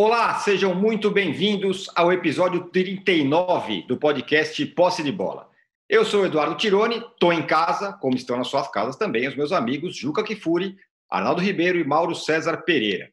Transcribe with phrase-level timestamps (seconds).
[0.00, 5.50] Olá, sejam muito bem-vindos ao episódio 39 do podcast Posse de Bola.
[5.88, 9.50] Eu sou Eduardo Tironi, estou em casa, como estão nas suas casas também os meus
[9.50, 10.76] amigos Juca Kifuri,
[11.10, 13.10] Arnaldo Ribeiro e Mauro César Pereira.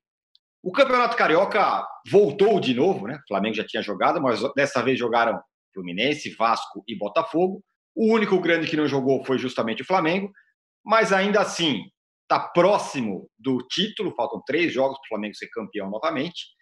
[0.61, 3.15] O Campeonato Carioca voltou de novo, né?
[3.15, 5.41] O Flamengo já tinha jogado, mas dessa vez jogaram
[5.73, 7.63] Fluminense, Vasco e Botafogo.
[7.95, 10.31] O único grande que não jogou foi justamente o Flamengo,
[10.85, 11.81] mas ainda assim
[12.21, 16.53] está próximo do título, faltam três jogos para o Flamengo ser campeão novamente.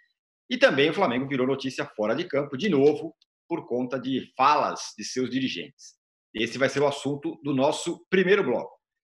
[0.49, 3.15] E também o Flamengo virou notícia fora de campo, de novo,
[3.47, 5.93] por conta de falas de seus dirigentes.
[6.33, 8.75] Esse vai ser o assunto do nosso primeiro bloco.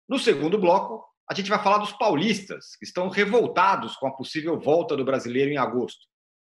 [0.08, 4.60] No segundo bloco, a gente vai falar dos paulistas, que estão revoltados com a possível
[4.60, 6.06] volta do brasileiro em agosto.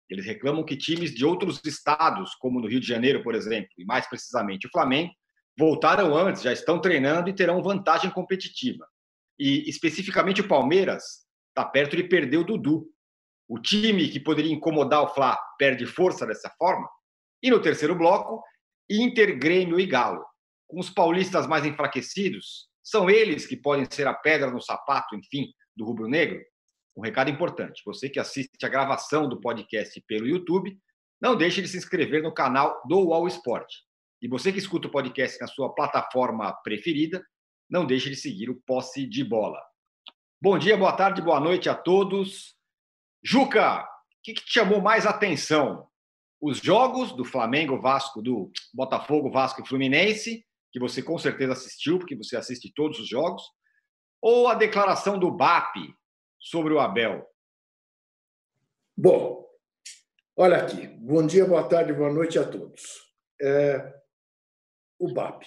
[0.08, 3.84] Eles reclamam que times de outros estados, como no Rio de Janeiro, por exemplo, e
[3.84, 5.12] mais precisamente o Flamengo,
[5.58, 8.86] voltaram antes, já estão treinando e terão vantagem competitiva.
[9.38, 12.86] E especificamente o Palmeiras está perto de perder o Dudu,
[13.48, 16.88] o time que poderia incomodar o Fla perde força dessa forma.
[17.42, 18.42] E no terceiro bloco,
[18.90, 20.24] Inter, Grêmio e Galo.
[20.66, 25.52] Com os paulistas mais enfraquecidos, são eles que podem ser a pedra no sapato, enfim,
[25.74, 26.40] do rubro-negro?
[26.94, 30.76] Um recado importante: você que assiste a gravação do podcast pelo YouTube,
[31.20, 33.72] não deixe de se inscrever no canal do UOL Sport.
[34.20, 37.24] E você que escuta o podcast na sua plataforma preferida,
[37.70, 39.60] não deixe de seguir o Posse de Bola.
[40.40, 42.57] Bom dia, boa tarde, boa noite a todos.
[43.30, 45.86] Juca, o que, que te chamou mais atenção?
[46.40, 51.98] Os jogos do Flamengo, Vasco, do Botafogo, Vasco e Fluminense, que você com certeza assistiu,
[51.98, 53.42] porque você assiste todos os jogos,
[54.22, 55.76] ou a declaração do BAP
[56.40, 57.22] sobre o Abel?
[58.96, 59.46] Bom,
[60.34, 60.86] olha aqui.
[60.86, 63.12] Bom dia, boa tarde, boa noite a todos.
[63.42, 63.94] É,
[64.98, 65.42] o BAP.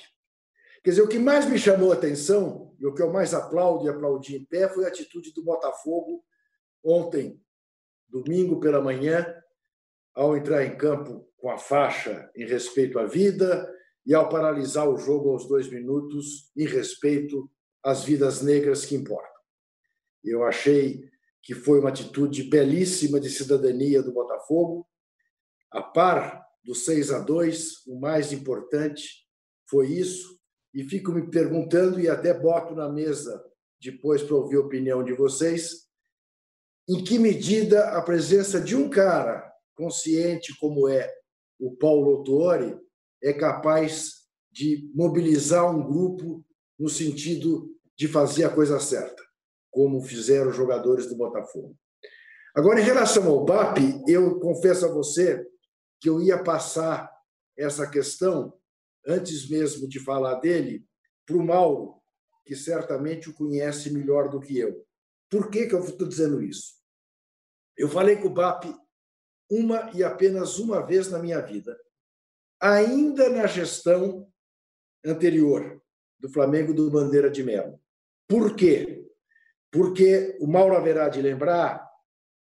[0.83, 3.87] Quer dizer, o que mais me chamou a atenção, e o que eu mais aplaudo
[3.87, 6.23] e aplaudi em pé, foi a atitude do Botafogo
[6.83, 7.41] ontem,
[8.11, 9.25] domingo pela manhã,
[10.13, 13.67] ao entrar em campo com a faixa em respeito à vida
[14.05, 17.49] e ao paralisar o jogo aos dois minutos em respeito
[17.83, 19.31] às vidas negras que importam.
[20.23, 21.09] Eu achei
[21.41, 24.87] que foi uma atitude belíssima de cidadania do Botafogo,
[25.71, 29.25] a par do 6 a 2, o mais importante
[29.67, 30.39] foi isso,
[30.73, 33.43] e fico me perguntando e até boto na mesa
[33.81, 35.87] depois para ouvir a opinião de vocês,
[36.91, 41.09] em que medida a presença de um cara consciente como é
[41.57, 42.77] o Paulo Autuori
[43.23, 46.45] é capaz de mobilizar um grupo
[46.77, 49.23] no sentido de fazer a coisa certa,
[49.69, 51.77] como fizeram os jogadores do Botafogo.
[52.53, 55.47] Agora, em relação ao BAP, eu confesso a você
[56.01, 57.09] que eu ia passar
[57.57, 58.53] essa questão,
[59.07, 60.85] antes mesmo de falar dele,
[61.25, 62.01] para o Mauro,
[62.45, 64.85] que certamente o conhece melhor do que eu.
[65.29, 66.80] Por que, que eu estou dizendo isso?
[67.77, 68.65] Eu falei com o BAP
[69.49, 71.77] uma e apenas uma vez na minha vida,
[72.59, 74.31] ainda na gestão
[75.05, 75.81] anterior
[76.19, 77.79] do Flamengo do Bandeira de Melo.
[78.27, 79.05] Por quê?
[79.71, 81.85] Porque o Mauro haverá de lembrar,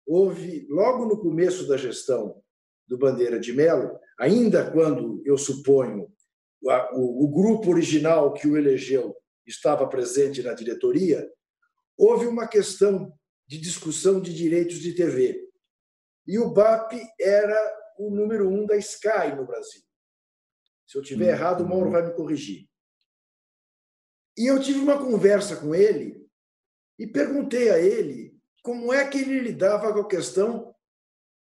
[0.06, 2.42] houve logo no começo da gestão
[2.86, 6.10] do Bandeira de Melo, ainda quando eu suponho
[6.92, 9.14] o, o grupo original que o elegeu
[9.46, 11.30] estava presente na diretoria,
[11.98, 13.12] houve uma questão
[13.46, 15.50] de discussão de direitos de TV.
[16.26, 17.58] E o BAP era
[17.98, 19.82] o número um da Sky no Brasil.
[20.86, 22.68] Se eu tiver errado, o Mauro vai me corrigir.
[24.36, 26.28] E eu tive uma conversa com ele
[26.98, 30.74] e perguntei a ele como é que ele lidava com a questão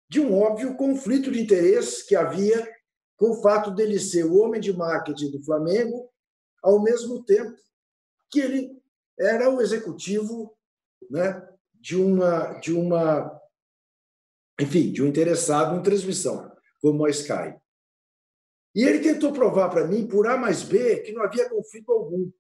[0.09, 2.69] de um óbvio conflito de interesse que havia
[3.17, 6.11] com o fato dele ser o homem de marketing do Flamengo,
[6.63, 7.57] ao mesmo tempo
[8.31, 8.83] que ele
[9.19, 10.57] era o executivo
[11.11, 11.49] né,
[11.81, 13.41] de uma, de uma,
[14.61, 16.51] enfim, de um interessado em transmissão,
[16.81, 17.55] como a Sky.
[18.75, 22.31] E ele tentou provar para mim, por A mais B, que não havia conflito algum.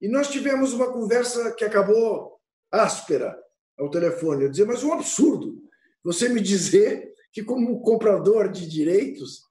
[0.00, 2.38] E nós tivemos uma conversa que acabou
[2.70, 3.34] áspera
[3.78, 4.44] ao telefone.
[4.44, 5.62] Eu dizia, mas um absurdo
[6.04, 9.42] você me dizer que, como comprador de direitos,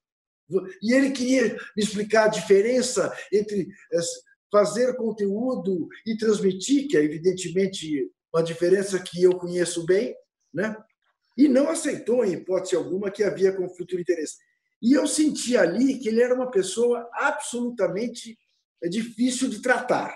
[0.81, 3.67] e ele queria me explicar a diferença entre
[4.51, 10.15] fazer conteúdo e transmitir, que é evidentemente uma diferença que eu conheço bem,
[10.53, 10.75] né?
[11.37, 14.37] e não aceitou, em hipótese alguma, que havia conflito de interesse.
[14.81, 18.37] E eu senti ali que ele era uma pessoa absolutamente
[18.81, 20.15] é, difícil de tratar.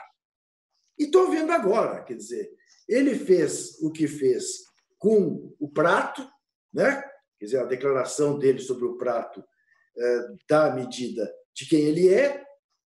[0.97, 2.51] E estou vendo agora, quer dizer,
[2.87, 4.65] ele fez o que fez
[4.97, 6.27] com o prato,
[6.73, 7.01] né?
[7.39, 9.43] quer dizer, a declaração dele sobre o prato
[9.97, 12.43] é, dá a medida de quem ele é,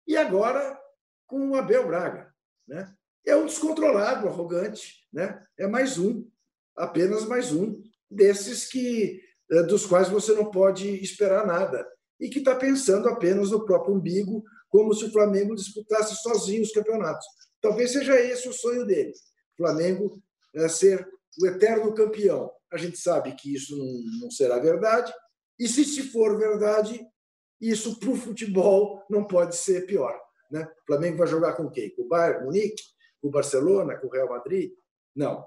[0.07, 0.79] e agora
[1.25, 2.33] com o Abel Braga.
[2.67, 2.93] Né?
[3.25, 5.43] É um descontrolado, arrogante, né?
[5.57, 6.27] É mais um,
[6.75, 9.21] apenas mais um, desses que
[9.51, 11.87] eh, dos quais você não pode esperar nada
[12.19, 16.71] e que está pensando apenas no próprio umbigo, como se o Flamengo disputasse sozinho os
[16.71, 17.25] campeonatos.
[17.59, 19.11] Talvez seja esse o sonho dele.
[19.53, 20.21] O Flamengo
[20.55, 21.07] é ser
[21.41, 22.51] o eterno campeão.
[22.71, 25.13] A gente sabe que isso não, não será verdade,
[25.59, 27.05] e se, se for verdade,
[27.59, 30.19] isso para o futebol não pode ser pior.
[30.49, 30.67] Né?
[30.83, 31.89] O Flamengo vai jogar com quem?
[31.91, 32.83] Com o Bayern, Munique,
[33.21, 34.71] com o Barcelona, com o Real Madrid?
[35.15, 35.45] Não.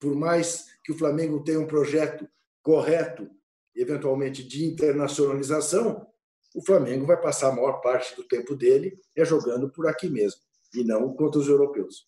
[0.00, 2.28] Por mais que o Flamengo tenha um projeto
[2.62, 3.30] correto,
[3.74, 6.06] eventualmente de internacionalização,
[6.54, 10.40] o Flamengo vai passar a maior parte do tempo dele é jogando por aqui mesmo,
[10.74, 12.06] e não contra os europeus.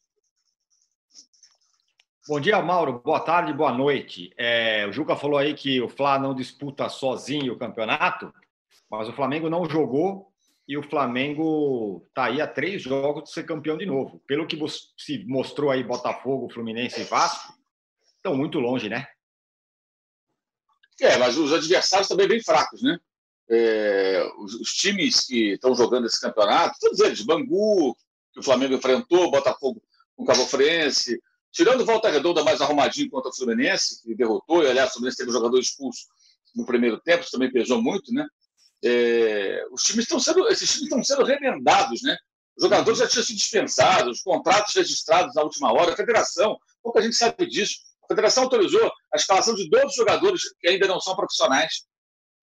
[2.26, 3.00] Bom dia, Mauro.
[3.00, 4.32] Boa tarde, boa noite.
[4.36, 8.32] É, o Juca falou aí que o Fla não disputa sozinho o campeonato,
[8.90, 10.33] mas o Flamengo não jogou
[10.66, 14.20] e o Flamengo está aí a três jogos de ser campeão de novo.
[14.26, 14.58] Pelo que
[14.96, 17.52] se mostrou aí Botafogo, Fluminense e Vasco,
[18.16, 19.06] estão muito longe, né?
[21.00, 22.98] É, mas os adversários também bem fracos, né?
[23.50, 27.94] É, os, os, times que estão jogando esse campeonato, todos eles, Bangu,
[28.32, 29.82] que o Flamengo enfrentou, Botafogo
[30.16, 31.20] com Cabo Frense,
[31.54, 35.18] Tirando o Volta Redonda mais arrumadinho contra o Fluminense, que derrotou, e aliás, o Fluminense
[35.18, 36.08] teve um jogador expulso
[36.52, 38.26] no primeiro tempo, isso também pesou muito, né?
[38.84, 42.16] É, os times estão sendo, esses times estão sendo remendados, né?
[42.56, 47.02] Os jogadores já tinham sido dispensados, os contratos registrados na última hora, a federação, pouca
[47.02, 47.76] gente sabe disso.
[48.04, 51.84] A federação autorizou a escalação de 12 jogadores que ainda não são profissionais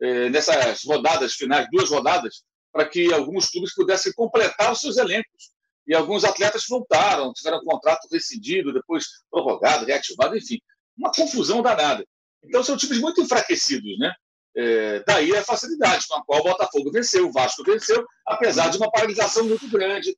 [0.01, 5.51] é, nessas rodadas finais, duas rodadas, para que alguns clubes pudessem completar os seus elencos.
[5.87, 10.59] E alguns atletas voltaram, tiveram contrato rescindido, depois prorrogado, reativado, enfim.
[10.97, 12.05] Uma confusão danada.
[12.43, 14.13] Então, são times muito enfraquecidos, né?
[14.55, 18.77] É, daí a facilidade com a qual o Botafogo venceu, o Vasco venceu, apesar de
[18.77, 20.15] uma paralisação muito grande,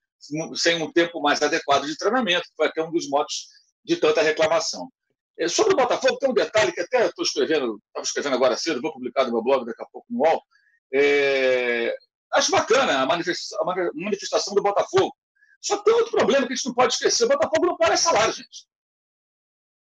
[0.55, 3.47] sem um tempo mais adequado de treinamento, que foi até um dos motivos
[3.83, 4.89] de tanta reclamação.
[5.37, 8.81] É, sobre o Botafogo, tem um detalhe que até estou escrevendo, estava escrevendo agora cedo,
[8.81, 10.41] vou publicar no meu blog daqui a pouco no UOL.
[10.93, 11.95] É,
[12.33, 15.15] acho bacana a manifestação, a manifestação do Botafogo.
[15.61, 18.33] Só tem outro problema que a gente não pode esquecer: o Botafogo não paga salário,
[18.33, 18.67] gente.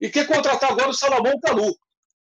[0.01, 1.77] E quer contratar agora o Salomão Calu.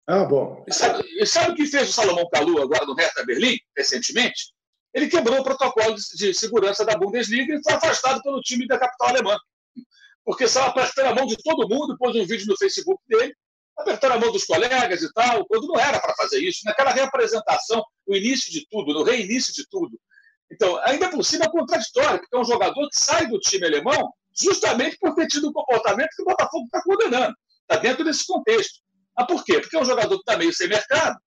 [0.07, 0.63] Ah, bom.
[0.67, 4.53] E sabe, sabe o que fez o Salomão Calu agora no Hertha Berlim, recentemente?
[4.93, 9.09] Ele quebrou o protocolo de, segurança da Bundesliga e foi afastado pelo time da capital
[9.09, 9.37] alemã.
[10.25, 13.33] Porque estava apertando a mão de todo mundo, pôs um vídeo no Facebook dele,
[13.77, 16.59] apertando a mão dos colegas e tal, quando não era para fazer isso.
[16.65, 19.97] Naquela reapresentação, o início de tudo, no reinício de tudo,
[20.51, 24.11] então, ainda por cima é contraditório, porque é um jogador que sai do time alemão
[24.37, 27.33] justamente por ter tido um comportamento que o Botafogo está condenando.
[27.61, 28.81] Está dentro desse contexto.
[29.21, 29.59] Mas por quê?
[29.59, 31.19] Porque é um jogador que está meio sem mercado,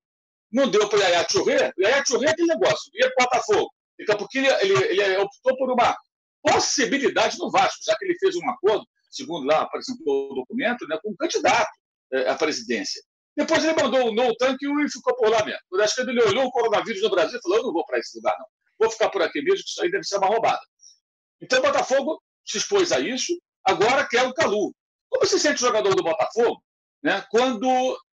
[0.53, 1.73] não deu para o Yaya Touré.
[1.79, 3.71] O Yaya é aquele negócio, ia para o Botafogo.
[4.09, 5.97] A pouquinho ele, ele, ele, optou por uma
[6.43, 10.99] possibilidade no Vasco, já que ele fez um acordo, segundo lá apresentou o documento, né,
[11.03, 11.71] com um candidato
[12.13, 13.01] é, à presidência.
[13.37, 15.61] Depois ele mandou o no tanque e ficou por lá mesmo.
[15.81, 18.17] Acho que ele olhou o coronavírus no Brasil e falou: eu não vou para esse
[18.17, 18.47] lugar, não
[18.79, 20.61] vou ficar por aqui mesmo, que isso aí deve ser uma roubada.
[21.41, 23.33] Então o Botafogo se expôs a isso,
[23.65, 24.75] agora quer o Calu.
[25.09, 26.61] Como se sente jogador do Botafogo
[27.05, 27.69] né, quando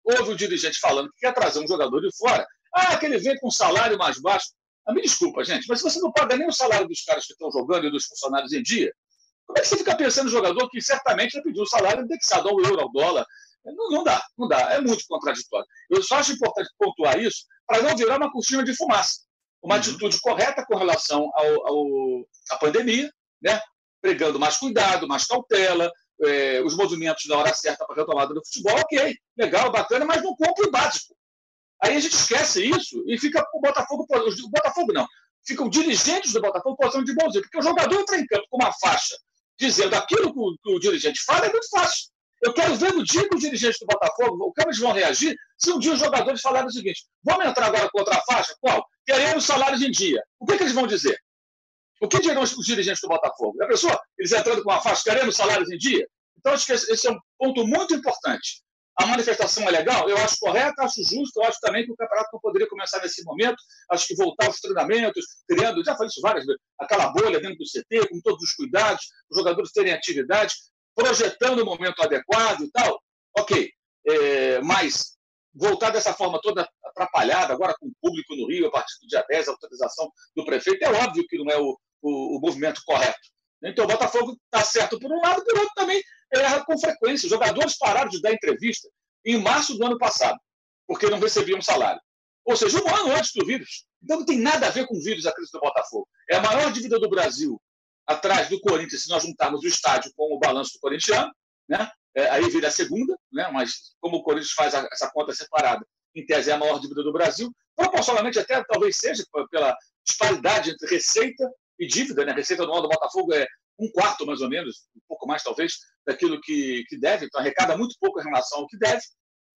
[0.04, 2.46] houve um dirigente falando que quer trazer um jogador de fora?
[2.74, 4.48] Ah, que ele vem com um salário mais baixo.
[4.88, 7.34] Ah, me desculpa, gente, mas se você não paga nem o salário dos caras que
[7.34, 8.92] estão jogando e dos funcionários em dia,
[9.46, 12.50] como é que você fica pensando no jogador que certamente vai pedir o salário indexado
[12.50, 13.26] ao euro, ao dólar?
[13.66, 14.74] Não, não dá, não dá.
[14.74, 15.66] É muito contraditório.
[15.90, 19.30] Eu só acho importante pontuar isso para não virar uma cortina de fumaça
[19.62, 19.82] uma uhum.
[19.82, 21.86] atitude correta com relação ao, ao,
[22.52, 23.60] à pandemia, né?
[24.02, 25.92] pregando mais cuidado, mais cautela,
[26.26, 30.22] é, os movimentos na hora certa para a retomada do futebol, ok, legal, bacana, mas
[30.22, 31.16] não cumpre o básico.
[31.82, 35.08] Aí a gente esquece isso e fica o Botafogo, o Botafogo não,
[35.46, 38.72] ficam dirigentes do Botafogo posando de bonzinho, porque o jogador entra em campo com uma
[38.74, 39.16] faixa
[39.60, 42.08] dizendo aquilo que o, que o dirigente fala é muito fácil.
[42.42, 45.72] Eu quero ver no dia que os dirigentes do Botafogo, como eles vão reagir, se
[45.72, 48.56] um dia os jogadores falarem o seguinte: vamos entrar agora contra a faixa?
[48.62, 48.86] Qual?
[49.06, 50.24] Queremos salários em dia.
[50.40, 51.20] O que, que eles vão dizer?
[52.02, 53.62] O que dirão os dirigentes do Botafogo?
[53.62, 56.08] A pessoa, eles entrando com a faixa, queremos salários em dia?
[56.38, 58.64] Então, acho que esse é um ponto muito importante.
[58.98, 60.10] A manifestação é legal?
[60.10, 63.24] Eu acho correta, acho justo, eu acho também que o campeonato não poderia começar nesse
[63.24, 63.58] momento.
[63.92, 67.64] Acho que voltar aos treinamentos, criando, já falei isso várias vezes, aquela bolha dentro do
[67.64, 70.54] CT, com todos os cuidados, os jogadores terem atividade
[70.96, 73.02] projetando o momento adequado e tal,
[73.38, 73.72] ok.
[74.06, 75.18] É, mas
[75.54, 79.24] voltar dessa forma toda atrapalhada, agora com o público no Rio, a partir do dia
[79.28, 83.20] 10, a autorização do prefeito, é óbvio que não é o, o, o movimento correto.
[83.64, 86.02] Então, o Botafogo está certo por um lado, por outro também
[86.34, 87.26] erra com frequência.
[87.26, 88.88] Os jogadores pararam de dar entrevista
[89.26, 90.40] em março do ano passado,
[90.88, 92.00] porque não recebiam salário.
[92.46, 93.86] Ou seja, um ano antes do vírus.
[94.02, 96.08] Então, não tem nada a ver com o vírus a crise do Botafogo.
[96.30, 97.62] É a maior dívida do Brasil
[98.08, 101.32] atrás do Corinthians, se nós juntarmos o estádio com o balanço do corintiano,
[101.68, 101.92] né?
[102.16, 103.50] é, aí vira a segunda, né?
[103.54, 107.04] mas como o Corinthians faz a, essa conta separada, em tese é a maior dívida
[107.04, 109.76] do Brasil, proporcionalmente até talvez seja pela
[110.06, 112.26] disparidade entre receita e dívida.
[112.26, 112.32] Né?
[112.32, 113.48] A receita anual do Botafogo é
[113.80, 115.74] um quarto, mais ou menos, um pouco mais talvez,
[116.06, 119.02] daquilo que, que deve, então arrecada muito pouco em relação ao que deve,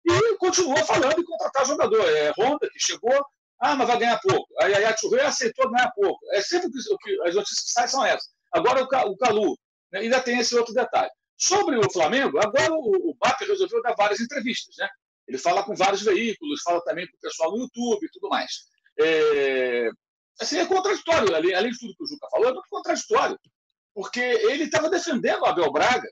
[0.04, 2.08] e continua falando em contratar jogador.
[2.08, 3.24] É Honda que chegou,
[3.60, 4.46] ah, mas vai ganhar pouco.
[4.60, 6.18] Aí a Yachurê aceitou ganhar pouco.
[6.32, 8.28] É sempre o que, as notícias que saem são essas.
[8.52, 9.56] Agora o Calu,
[9.92, 10.00] né?
[10.00, 11.10] ainda tem esse outro detalhe.
[11.38, 14.74] Sobre o Flamengo, agora o, o BAP resolveu dar várias entrevistas.
[14.78, 14.88] Né?
[15.28, 18.50] Ele fala com vários veículos, fala também com o pessoal no YouTube e tudo mais.
[19.00, 19.88] É,
[20.42, 23.38] assim, é contraditório, além, além de tudo que o Juca falou, é muito contraditório,
[23.94, 26.08] porque ele estava defendendo o Abel Braga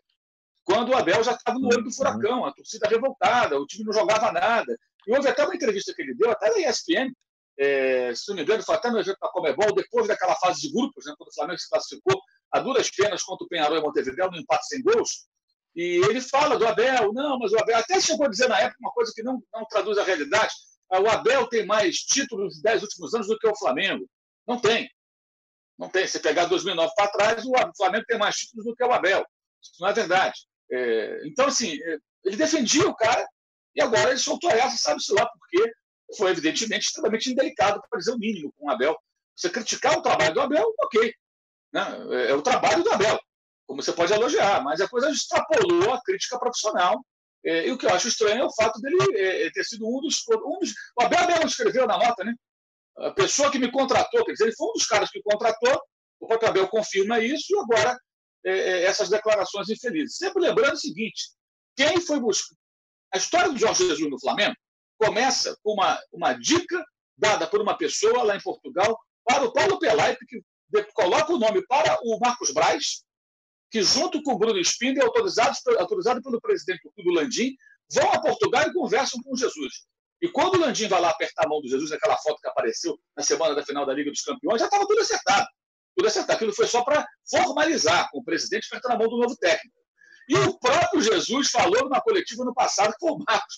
[0.64, 1.92] quando o Abel já estava no olho do uhum.
[1.92, 4.78] furacão, a torcida revoltada, o time não jogava nada.
[5.06, 7.10] E houve até uma entrevista que ele deu, até na ESPN,
[7.58, 10.72] é, se não me engano, foi até no evento da Comebol, depois daquela fase de
[10.72, 12.20] grupos, né, quando o Flamengo se classificou
[12.52, 15.26] a duras penas contra o Penharol e Montevideo, no empate sem gols,
[15.74, 18.78] e ele fala do Abel, não, mas o Abel até chegou a dizer na época
[18.80, 20.52] uma coisa que não, não traduz a realidade.
[20.90, 24.08] Ah, o Abel tem mais títulos nos dez últimos anos do que o Flamengo.
[24.50, 24.90] Não tem.
[25.78, 26.06] Não tem.
[26.06, 29.24] Se pegar 2009 para trás, o Flamengo tem mais títulos do que o Abel.
[29.62, 30.40] Isso não é verdade.
[30.72, 33.26] É, então, assim, é, ele defendia o cara
[33.74, 35.72] e agora ele soltou essa, sabe-se lá por quê.
[36.16, 38.96] Foi, evidentemente, extremamente indelicado, para dizer o mínimo, com o Abel.
[39.36, 41.14] Você criticar o trabalho do Abel, ok.
[41.72, 41.80] Né?
[42.10, 43.18] É, é o trabalho do Abel
[43.70, 47.06] como você pode elogiar, mas a coisa extrapolou a crítica profissional.
[47.44, 49.86] É, e o que eu acho estranho é o fato dele é, é ter sido
[49.86, 50.74] um dos, um dos.
[50.98, 52.34] O Abel mesmo escreveu na nota, né?
[52.98, 55.80] A pessoa que me contratou, quer dizer, ele foi um dos caras que contratou,
[56.20, 57.98] o próprio Abel confirma isso, e agora
[58.44, 60.16] é, é, essas declarações infelizes.
[60.16, 61.30] Sempre lembrando o seguinte:
[61.76, 62.54] quem foi buscar.
[63.12, 64.54] A história do Jorge Jesus no Flamengo
[64.98, 66.84] começa com uma, uma dica
[67.16, 70.42] dada por uma pessoa lá em Portugal para o Paulo Pelaipe, que
[70.94, 73.02] coloca o nome para o Marcos Braz,
[73.70, 77.54] que, junto com o Bruno Spindler, autorizados, autorizado pelo presidente do Landim,
[77.92, 79.86] vão a Portugal e conversam com Jesus.
[80.22, 82.98] E quando o Landim vai lá apertar a mão do Jesus, naquela foto que apareceu
[83.16, 85.46] na semana da final da Liga dos Campeões, já estava tudo acertado.
[85.96, 86.36] Tudo acertado.
[86.36, 89.76] Aquilo foi só para formalizar, com o presidente apertando a mão do novo técnico.
[90.28, 93.56] E o próprio Jesus falou numa coletiva no passado que foi o Marcos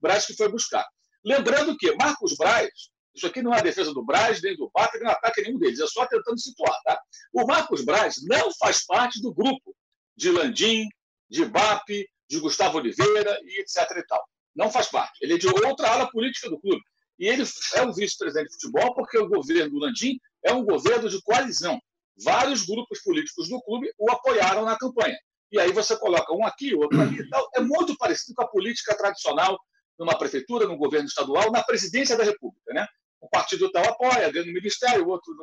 [0.00, 0.86] Braz que foi buscar.
[1.24, 2.70] Lembrando que Marcos Braz
[3.18, 5.80] isso aqui não é a defesa do Braz, nem do Pata, nem ataque nenhum deles.
[5.80, 6.80] É só tentando situar.
[6.84, 7.00] Tá?
[7.32, 9.74] O Marcos Braz não faz parte do grupo
[10.16, 10.88] de Landim,
[11.28, 11.88] de BAP,
[12.28, 13.90] de Gustavo Oliveira e etc.
[13.96, 14.24] E tal.
[14.58, 15.18] Não faz parte.
[15.22, 16.82] Ele é de outra ala política do clube.
[17.18, 21.08] E ele é o vice-presidente de futebol porque o governo do Landim é um governo
[21.08, 21.80] de coalizão.
[22.24, 25.16] Vários grupos políticos do clube o apoiaram na campanha.
[25.52, 27.48] E aí você coloca um aqui, outro ali e tal.
[27.54, 29.56] É muito parecido com a política tradicional
[29.96, 32.74] numa prefeitura, num governo estadual, na presidência da República.
[32.74, 32.86] Né?
[33.22, 35.34] um partido tal apoia, ganha no ministério, o outro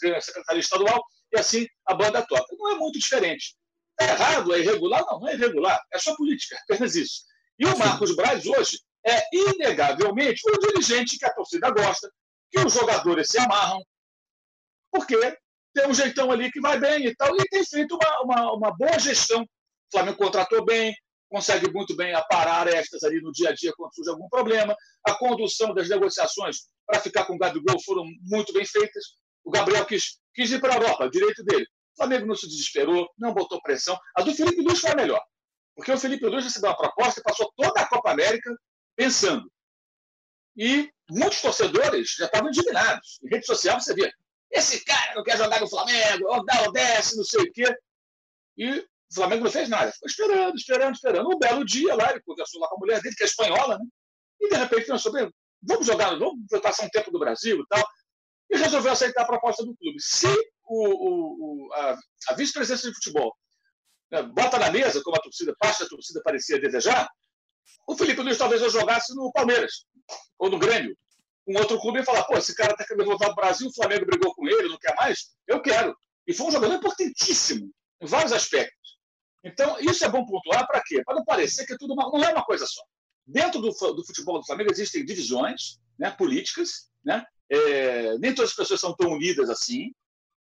[0.00, 2.56] ganha na secretaria estadual, e assim a banda toca.
[2.56, 3.56] Não é muito diferente.
[4.00, 4.54] É errado?
[4.54, 5.04] É irregular?
[5.06, 5.80] Não, não é irregular.
[5.92, 7.22] É só política, apenas isso.
[7.58, 12.10] E o Marcos Braz hoje é inegavelmente o dirigente que a torcida gosta,
[12.50, 13.82] que os jogadores se amarram,
[14.90, 15.16] porque
[15.74, 18.76] tem um jeitão ali que vai bem e tal, e tem feito uma, uma, uma
[18.76, 19.42] boa gestão.
[19.42, 19.48] O
[19.92, 20.94] Flamengo contratou bem,
[21.28, 24.74] consegue muito bem aparar arestas ali no dia a dia quando surge algum problema.
[25.06, 29.04] A condução das negociações para ficar com o Gabigol foram muito bem feitas.
[29.44, 31.64] O Gabriel quis, quis ir para a Europa, direito dele.
[31.64, 33.98] O Flamengo não se desesperou, não botou pressão.
[34.16, 35.22] A do Felipe Luiz foi a melhor.
[35.76, 38.50] Porque o Felipe Luiz recebeu uma proposta e passou toda a Copa América
[38.96, 39.48] pensando.
[40.56, 43.20] E muitos torcedores já estavam indignados.
[43.22, 44.10] Em rede social você via,
[44.50, 47.76] esse cara não quer jogar no Flamengo, ou dá o desce, não sei o quê.
[48.56, 49.92] E o Flamengo não fez nada.
[49.92, 51.28] Ficou esperando, esperando, esperando.
[51.28, 53.84] Um belo dia lá, ele conversou lá com a mulher dele, que é espanhola, né?
[54.40, 55.30] E de repente pensou, bem,
[55.62, 57.86] vamos jogar, vamos passar um tempo no Brasil e tal.
[58.50, 60.00] E resolveu aceitar a proposta do clube.
[60.00, 60.28] Se
[60.64, 63.36] o, o, a, a vice-presidência de futebol
[64.10, 67.08] né, bota na mesa, como a torcida, parte da torcida parecia desejar,
[67.88, 69.84] o Felipe Luiz talvez eu jogasse no Palmeiras
[70.38, 70.96] ou no Grêmio.
[71.46, 74.06] Um outro clube ia falar, pô, esse cara está querendo voltar o Brasil, o Flamengo
[74.06, 75.36] brigou com ele, não quer mais?
[75.46, 75.96] Eu quero.
[76.26, 77.70] E foi um jogador importantíssimo,
[78.00, 78.98] em vários aspectos.
[79.44, 81.04] Então, isso é bom pontuar para quê?
[81.04, 82.82] Para não parecer que tudo uma, não é uma coisa só.
[83.24, 87.24] Dentro do, do futebol do Flamengo existem divisões né, políticas, né?
[87.48, 89.92] É, nem todas as pessoas são tão unidas assim.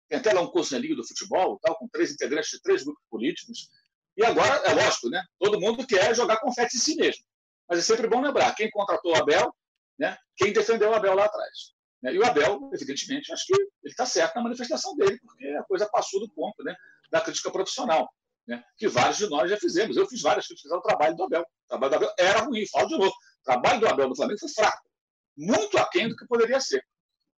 [0.08, 2.84] Tem até lá um curso na Liga do Futebol, tal, com três integrantes de três
[2.84, 3.70] grupos políticos.
[4.18, 5.24] E agora, é lógico, né?
[5.40, 7.24] todo mundo quer jogar confete em si mesmo.
[7.68, 9.54] Mas é sempre bom lembrar quem contratou o Abel,
[9.98, 10.18] né?
[10.38, 11.74] quem defendeu o Abel lá atrás.
[12.02, 12.14] Né?
[12.14, 15.90] E o Abel, evidentemente, acho que ele está certo na manifestação dele, porque a coisa
[15.90, 16.76] passou do ponto né?
[17.12, 18.10] da crítica profissional
[18.48, 18.64] né?
[18.78, 19.98] que vários de nós já fizemos.
[19.98, 21.42] Eu fiz várias críticas ao trabalho do Abel.
[21.42, 23.12] O trabalho do Abel era ruim, falo de novo.
[23.12, 24.90] O trabalho do Abel no Flamengo foi fraco.
[25.36, 26.84] Muito aquém do que poderia ser.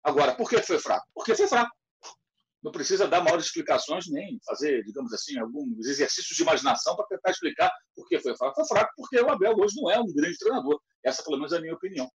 [0.03, 1.07] Agora, por que foi fraco?
[1.13, 1.75] Porque foi fraco.
[2.63, 7.31] Não precisa dar maiores explicações, nem fazer, digamos assim, alguns exercícios de imaginação para tentar
[7.31, 8.55] explicar por que foi fraco.
[8.55, 10.79] Foi fraco porque o Abel hoje não é um grande treinador.
[11.03, 12.09] Essa, pelo menos, é a minha opinião.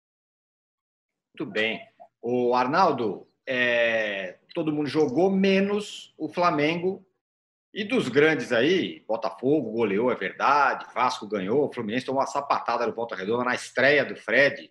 [1.34, 1.80] Muito bem.
[2.20, 7.06] O Arnaldo, é, todo mundo jogou menos o Flamengo.
[7.74, 12.86] E dos grandes aí, Botafogo goleou, é verdade, Vasco ganhou, o Fluminense tomou uma sapatada
[12.86, 14.70] do Volta Redonda na estreia do Fred.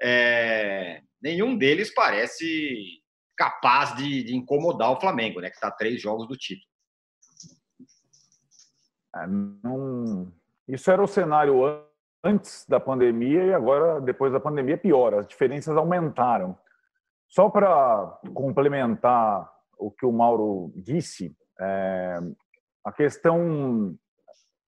[0.00, 3.03] É, nenhum deles parece
[3.36, 5.48] capaz de, de, incomodar o Flamengo, né?
[5.50, 6.66] Que está três jogos do título.
[9.16, 10.32] É, não...
[10.66, 11.62] Isso era o cenário
[12.22, 15.20] antes da pandemia e agora, depois da pandemia, piora.
[15.20, 16.58] As diferenças aumentaram.
[17.28, 22.18] Só para complementar o que o Mauro disse, é...
[22.84, 23.96] a questão,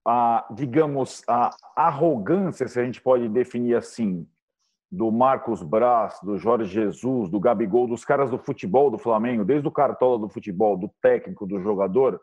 [0.07, 4.29] a, digamos, a arrogância, se a gente pode definir assim,
[4.91, 9.67] do Marcos Braz, do Jorge Jesus, do Gabigol, dos caras do futebol do Flamengo, desde
[9.67, 12.21] o cartola do futebol, do técnico, do jogador,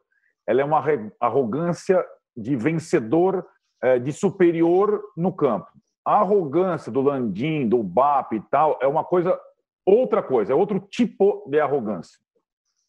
[0.48, 0.84] ela é uma
[1.20, 2.04] arrogância
[2.36, 3.46] de vencedor,
[3.82, 5.68] é, de superior no campo.
[6.06, 9.40] A arrogância do Landim, do BAP e tal, é uma coisa,
[9.86, 12.20] outra coisa, é outro tipo de arrogância.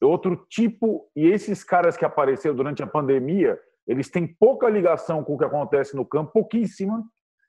[0.00, 5.22] É outro tipo, e esses caras que apareceram durante a pandemia, eles têm pouca ligação
[5.22, 7.04] com o que acontece no campo, pouquíssima,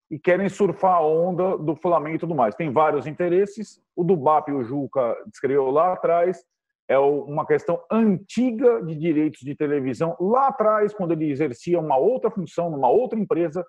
[0.10, 2.56] e querem surfar a onda do Flamengo e tudo mais.
[2.56, 3.82] Tem vários interesses.
[3.96, 6.44] O do BAP, o Juca descreveu lá atrás,
[6.88, 10.16] é uma questão antiga de direitos de televisão.
[10.20, 13.66] Lá atrás, quando ele exercia uma outra função numa outra empresa,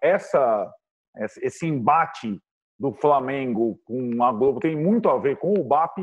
[0.00, 0.72] essa,
[1.42, 2.38] esse embate
[2.78, 5.98] do Flamengo com a Globo tem muito a ver com o BAP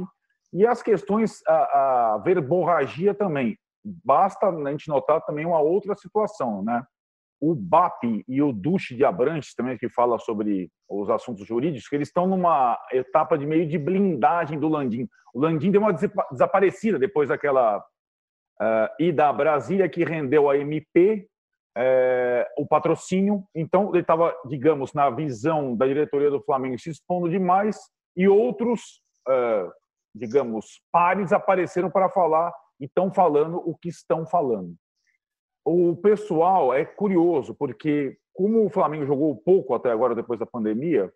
[0.54, 3.58] e as questões, a, a verborragia também.
[3.84, 6.84] Basta a gente notar também uma outra situação, né?
[7.40, 11.96] O BAP e o Duche de Abrantes, também que fala sobre os assuntos jurídicos, que
[11.96, 15.08] eles estão numa etapa de meio de blindagem do Landim.
[15.34, 15.94] O Landim deu uma
[16.32, 21.28] desaparecida depois daquela uh, ida a Brasília que rendeu a MP
[21.78, 23.44] uh, eh, o patrocínio.
[23.54, 27.78] Então, ele estava, digamos, na visão da diretoria do Flamengo se expondo demais
[28.16, 29.72] e outros, uh,
[30.16, 34.76] digamos, pares apareceram para falar e estão falando o que estão falando
[35.68, 41.12] o pessoal é curioso, porque como o Flamengo jogou pouco até agora, depois da pandemia,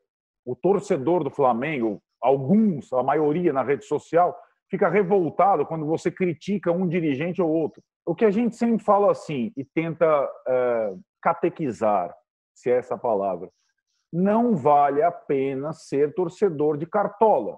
[0.45, 4.37] o torcedor do Flamengo, alguns, a maioria na rede social,
[4.69, 7.81] fica revoltado quando você critica um dirigente ou outro.
[8.05, 10.05] O que a gente sempre fala assim e tenta
[10.45, 12.13] é, catequizar,
[12.53, 13.49] se é essa palavra,
[14.11, 17.57] não vale a pena ser torcedor de cartola.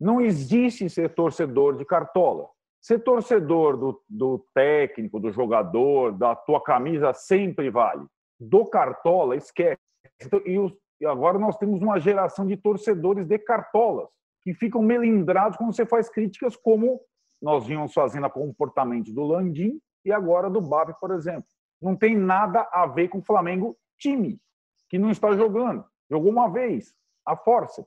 [0.00, 2.48] Não existe ser torcedor de cartola.
[2.82, 8.04] Ser torcedor do, do técnico, do jogador, da tua camisa sempre vale.
[8.40, 9.80] Do Cartola, esquece.
[10.20, 14.08] Então, e, os, e agora nós temos uma geração de torcedores de Cartolas,
[14.42, 17.00] que ficam melindrados quando você faz críticas como
[17.40, 21.48] nós vínhamos fazendo a comportamento do Landim e agora do Bab, por exemplo.
[21.80, 24.40] Não tem nada a ver com o Flamengo time,
[24.88, 25.84] que não está jogando.
[26.10, 26.92] Jogou uma vez,
[27.24, 27.86] a força.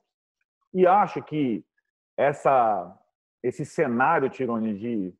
[0.72, 1.64] E acho que
[2.16, 2.98] essa
[3.46, 5.14] esse cenário, Tirone, de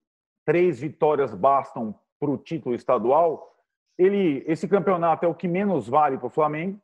[0.45, 3.53] três vitórias bastam para o título estadual,
[3.99, 6.81] ele, esse campeonato é o que menos vale para o Flamengo,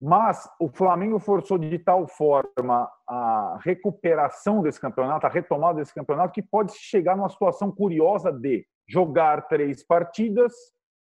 [0.00, 6.32] mas o Flamengo forçou de tal forma a recuperação desse campeonato, a retomada desse campeonato,
[6.32, 10.52] que pode chegar numa situação curiosa de jogar três partidas,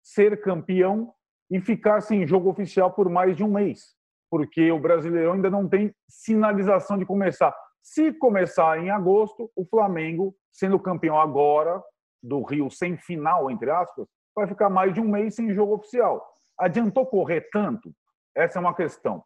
[0.01, 1.13] ser campeão
[1.51, 3.95] e ficar sem jogo oficial por mais de um mês,
[4.29, 7.53] porque o Brasileirão ainda não tem sinalização de começar.
[7.83, 11.83] Se começar em agosto, o Flamengo, sendo campeão agora
[12.23, 16.25] do Rio sem final, entre aspas, vai ficar mais de um mês sem jogo oficial.
[16.57, 17.93] Adiantou correr tanto?
[18.33, 19.21] Essa é uma questão.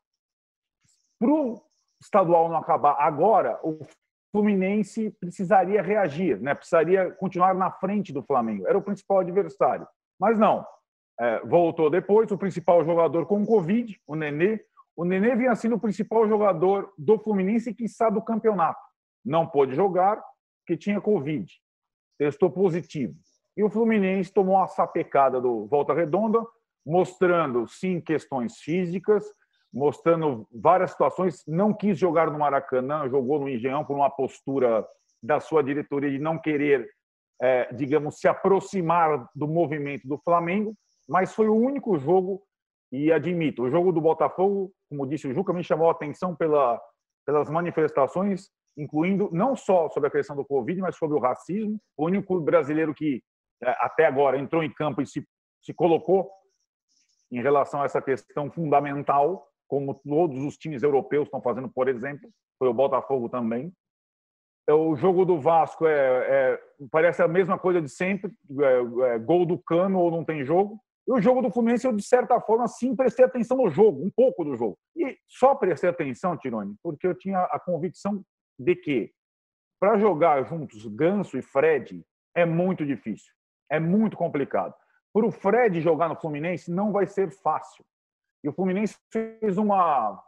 [1.19, 1.61] Para o
[2.01, 3.77] estadual não acabar agora, o
[4.31, 6.55] Fluminense precisaria reagir, né?
[6.55, 8.67] precisaria continuar na frente do Flamengo.
[8.67, 9.87] Era o principal adversário.
[10.19, 10.65] Mas não.
[11.19, 14.59] É, voltou depois, o principal jogador com Covid, o Nenê,
[14.97, 18.81] o Nenê vinha sendo o principal jogador do Fluminense que está do campeonato.
[19.23, 20.19] Não pôde jogar
[20.59, 21.47] porque tinha Covid.
[22.17, 23.13] Testou positivo.
[23.55, 26.43] E o Fluminense tomou uma sapecada do Volta Redonda,
[26.83, 29.23] mostrando, sim, questões físicas,
[29.71, 31.43] mostrando várias situações.
[31.47, 34.83] Não quis jogar no Maracanã, jogou no Engenhão por uma postura
[35.21, 36.89] da sua diretoria de não querer,
[37.39, 40.75] é, digamos, se aproximar do movimento do Flamengo,
[41.07, 42.41] mas foi o único jogo
[42.91, 46.81] e admito, o jogo do Botafogo, como disse o Juca, me chamou a atenção pela,
[47.25, 51.77] pelas manifestações, incluindo não só sobre a questão do Covid, mas sobre o racismo.
[51.97, 53.21] O único brasileiro que
[53.61, 55.27] é, até agora entrou em campo e se,
[55.61, 56.29] se colocou
[57.31, 62.29] em relação a essa questão fundamental, como todos os times europeus estão fazendo, por exemplo,
[62.57, 63.73] foi o Botafogo também.
[64.67, 69.19] é, o jogo do Vasco é, é, parece a mesma coisa de sempre, é, é,
[69.19, 70.79] gol do Cano ou não tem jogo.
[71.07, 74.09] E o jogo do Fluminense, eu, de certa forma, sim prestei atenção no jogo, um
[74.09, 74.77] pouco do jogo.
[74.95, 78.21] E só prestei atenção, Tirone, porque eu tinha a convicção
[78.59, 79.11] de que
[79.79, 82.03] para jogar juntos Ganso e Fred
[82.35, 83.31] é muito difícil,
[83.69, 84.73] é muito complicado.
[85.13, 87.85] Para o Fred jogar no Fluminense não vai ser fácil.
[88.43, 90.21] E o Fluminense fez uma,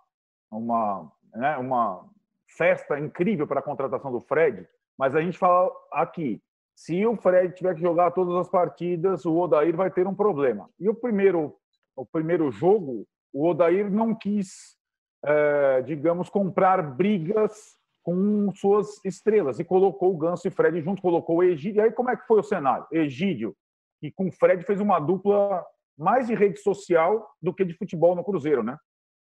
[0.52, 2.10] uma, né, uma
[2.58, 6.42] festa incrível para a contratação do Fred, mas a gente fala aqui,
[6.80, 10.70] se o Fred tiver que jogar todas as partidas, o Odair vai ter um problema.
[10.80, 11.58] E o primeiro,
[11.94, 14.78] o primeiro jogo, o Odair não quis,
[15.26, 21.40] é, digamos, comprar brigas com suas estrelas e colocou o Ganso e Fred junto, colocou
[21.40, 21.82] o Egídio.
[21.82, 22.88] E aí como é que foi o cenário?
[22.94, 23.54] Egídio,
[24.00, 25.62] que com o Fred fez uma dupla
[25.98, 28.78] mais de rede social do que de futebol no Cruzeiro, né?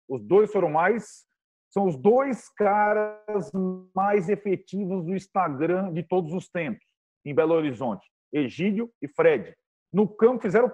[0.07, 1.27] Os dois foram mais
[1.69, 3.51] são os dois caras
[3.93, 6.83] mais efetivos do Instagram de todos os tempos,
[7.25, 8.07] em Belo Horizonte.
[8.31, 9.55] Egídio e Fred.
[9.91, 10.71] No campo fizeram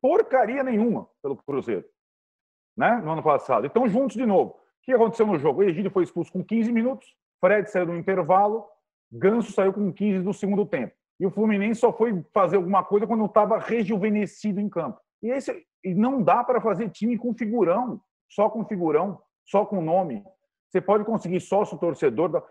[0.00, 1.84] porcaria nenhuma pelo Cruzeiro,
[2.76, 3.00] né?
[3.04, 3.66] no ano passado.
[3.66, 4.52] Então, juntos de novo.
[4.52, 5.62] O que aconteceu no jogo?
[5.62, 7.08] Egídio foi expulso com 15 minutos,
[7.40, 8.66] Fred saiu no intervalo,
[9.10, 10.94] Ganso saiu com 15 do segundo tempo.
[11.20, 14.98] E o Fluminense só foi fazer alguma coisa quando estava rejuvenescido em campo.
[15.22, 19.80] E, esse, e não dá para fazer time com figurão, só com figurão só com
[19.80, 20.24] nome.
[20.68, 22.42] Você pode conseguir sócio torcedor.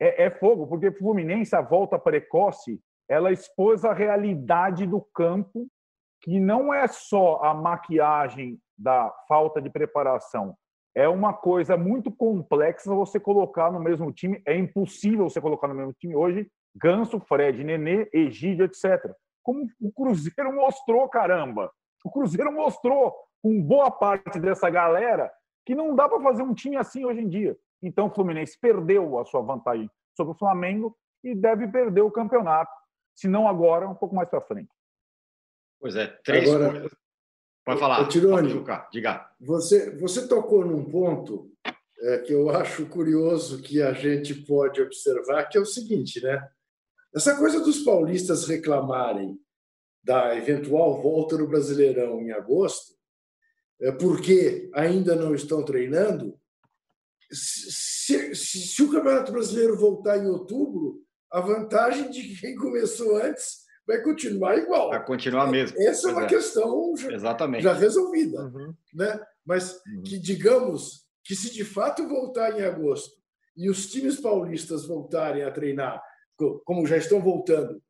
[0.00, 5.66] É, é fogo, porque Fluminense, a volta precoce, ela expôs a realidade do campo,
[6.20, 10.54] que não é só a maquiagem da falta de preparação.
[10.94, 14.42] É uma coisa muito complexa você colocar no mesmo time.
[14.46, 19.12] É impossível você colocar no mesmo time hoje Ganso, Fred, Nenê, Egídio, etc.
[19.42, 21.70] Como o Cruzeiro mostrou, caramba.
[22.04, 25.30] O Cruzeiro mostrou com boa parte dessa galera
[25.64, 27.56] que não dá para fazer um time assim hoje em dia.
[27.82, 32.70] Então o Fluminense perdeu a sua vantagem sobre o Flamengo e deve perder o campeonato,
[33.18, 34.70] se não agora, um pouco mais para frente.
[35.80, 36.96] Pois é, três agora, coisas.
[37.64, 38.06] Pode falar.
[38.06, 39.28] Tirone, diga.
[39.40, 41.50] Você, você tocou num ponto
[42.00, 46.48] é, que eu acho curioso que a gente pode observar, que é o seguinte, né?
[47.12, 49.36] Essa coisa dos paulistas reclamarem
[50.04, 52.94] da eventual volta no Brasileirão em agosto
[53.80, 56.38] é, porque ainda não estão treinando,
[57.32, 63.66] se, se, se, o Campeonato Brasileiro voltar em outubro, a vantagem de quem começou antes
[63.86, 64.90] vai continuar igual.
[64.90, 65.80] Vai continuar mesmo.
[65.80, 66.26] Essa é uma é.
[66.26, 67.62] questão já, Exatamente.
[67.62, 68.42] já resolvida.
[68.42, 68.74] Uhum.
[68.94, 69.20] Né?
[69.44, 70.02] Mas uhum.
[70.02, 73.16] que, digamos, que se de fato voltar em agosto
[73.56, 76.02] e os times paulistas voltarem a treinar,
[76.64, 77.82] como já estão voltando,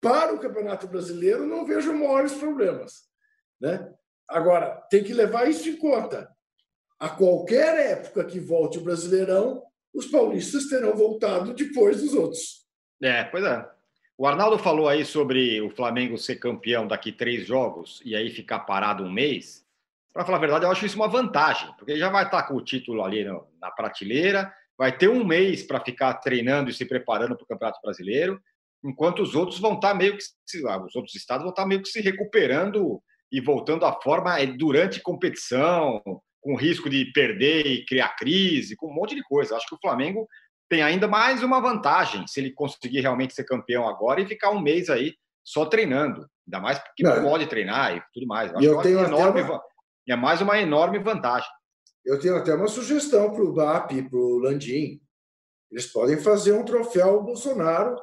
[0.00, 3.08] para o Campeonato Brasileiro, não vejo maiores problemas.
[3.60, 3.92] Né?
[4.28, 6.30] Agora, tem que levar isso em conta.
[6.98, 9.62] A qualquer época que volte o Brasileirão,
[9.94, 12.66] os paulistas terão voltado depois dos outros.
[13.02, 13.68] É, pois é.
[14.16, 18.60] O Arnaldo falou aí sobre o Flamengo ser campeão daqui três jogos e aí ficar
[18.60, 19.64] parado um mês.
[20.12, 22.54] Para falar a verdade, eu acho isso uma vantagem, porque ele já vai estar com
[22.54, 23.24] o título ali
[23.60, 27.80] na prateleira, vai ter um mês para ficar treinando e se preparando para o Campeonato
[27.80, 28.40] Brasileiro,
[28.84, 30.24] enquanto os outros vão estar meio que
[30.84, 35.00] os outros estados vão estar meio que se recuperando e voltando à forma é durante
[35.00, 36.02] competição,
[36.48, 39.54] com risco de perder e criar crise, com um monte de coisa.
[39.54, 40.26] Acho que o Flamengo
[40.66, 44.58] tem ainda mais uma vantagem se ele conseguir realmente ser campeão agora e ficar um
[44.58, 45.12] mês aí
[45.44, 46.26] só treinando.
[46.46, 48.50] Ainda mais porque não pode treinar e tudo mais.
[48.54, 49.62] Acho eu tenho enorme, uma...
[50.08, 51.50] É mais uma enorme vantagem.
[52.02, 54.98] Eu tenho até uma sugestão para o BAP, para o Landim.
[55.70, 57.94] Eles podem fazer um troféu Bolsonaro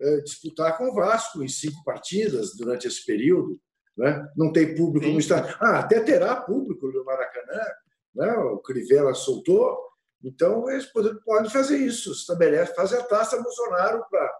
[0.00, 3.60] é, disputar com o Vasco em cinco partidas durante esse período
[3.96, 4.28] né?
[4.36, 5.14] não tem público Sim.
[5.14, 5.56] no estádio.
[5.60, 7.62] Ah, até terá público no Maracanã,
[8.14, 8.32] né?
[8.38, 9.78] o Crivella soltou,
[10.22, 10.86] então eles
[11.24, 14.32] podem fazer isso, estabelece, fazer a taça Bolsonaro para.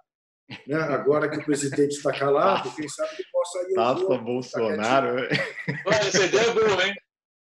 [0.66, 0.76] Né?
[0.76, 3.74] Agora que o presidente está calado, quem sabe ele possa ir.
[3.74, 5.16] Taça Bolsonaro.
[5.86, 6.94] Olha, essa ideia é boa, hein?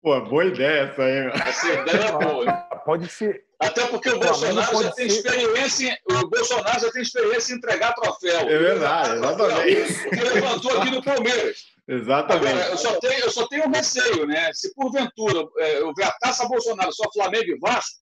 [0.03, 1.27] Pô, boa ideia essa aí.
[1.49, 2.53] Essa ideia é boa.
[2.85, 3.45] Pode ser.
[3.61, 5.17] Até porque o Bolsonaro já tem ser...
[5.17, 8.41] experiência, o Bolsonaro já tem experiência em entregar troféu.
[8.41, 10.03] É verdade, exatamente.
[10.05, 11.78] Porque levantou aqui no Palmeiras.
[11.89, 12.53] Exatamente.
[12.53, 14.53] Agora, eu, só tenho, eu só tenho um receio, né?
[14.53, 17.97] Se porventura é, eu ver a taça Bolsonaro só Flamengo e Vasco,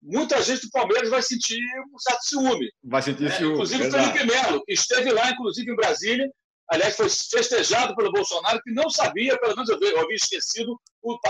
[0.00, 1.60] muita gente do Palmeiras vai sentir
[1.92, 2.70] um certo ciúme.
[2.84, 3.30] Vai sentir né?
[3.30, 3.54] ciúme.
[3.54, 6.30] Inclusive o Felipe Melo, que esteve lá, inclusive em Brasília,
[6.70, 10.78] aliás, foi festejado pelo Bolsonaro, que não sabia, pelo menos eu, eu havia esquecido,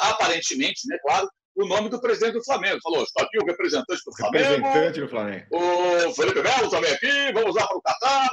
[0.03, 2.79] aparentemente, né, claro, o nome do presidente do Flamengo.
[2.83, 4.45] Falou: está aqui o representante do Flamengo.
[4.45, 5.47] Representante do Flamengo.
[5.51, 8.31] O Felipe Melo também aqui, vamos lá para o Catar,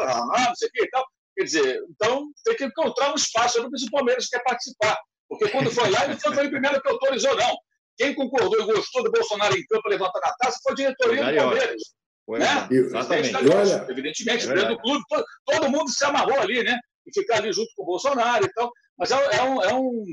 [0.48, 1.06] não sei o que e tal.
[1.36, 3.58] Quer dizer, então tem que encontrar um espaço.
[3.58, 4.98] Eu não se o Palmeiras quer participar.
[5.28, 7.56] Porque quando foi lá, ele foi o primeiro que autorizou, não.
[7.98, 11.36] Quem concordou e gostou do Bolsonaro em campo levantando a taça foi a diretoria do
[11.36, 11.82] Palmeiras.
[12.28, 12.68] né?
[12.72, 13.36] Exatamente.
[13.36, 16.78] Olha, evidentemente, é dentro do clube, todo, todo, mundo se amarrou ali, né?
[17.06, 18.72] E ficar ali junto com o Bolsonaro e tal.
[18.98, 20.06] Mas é, é, um, é um.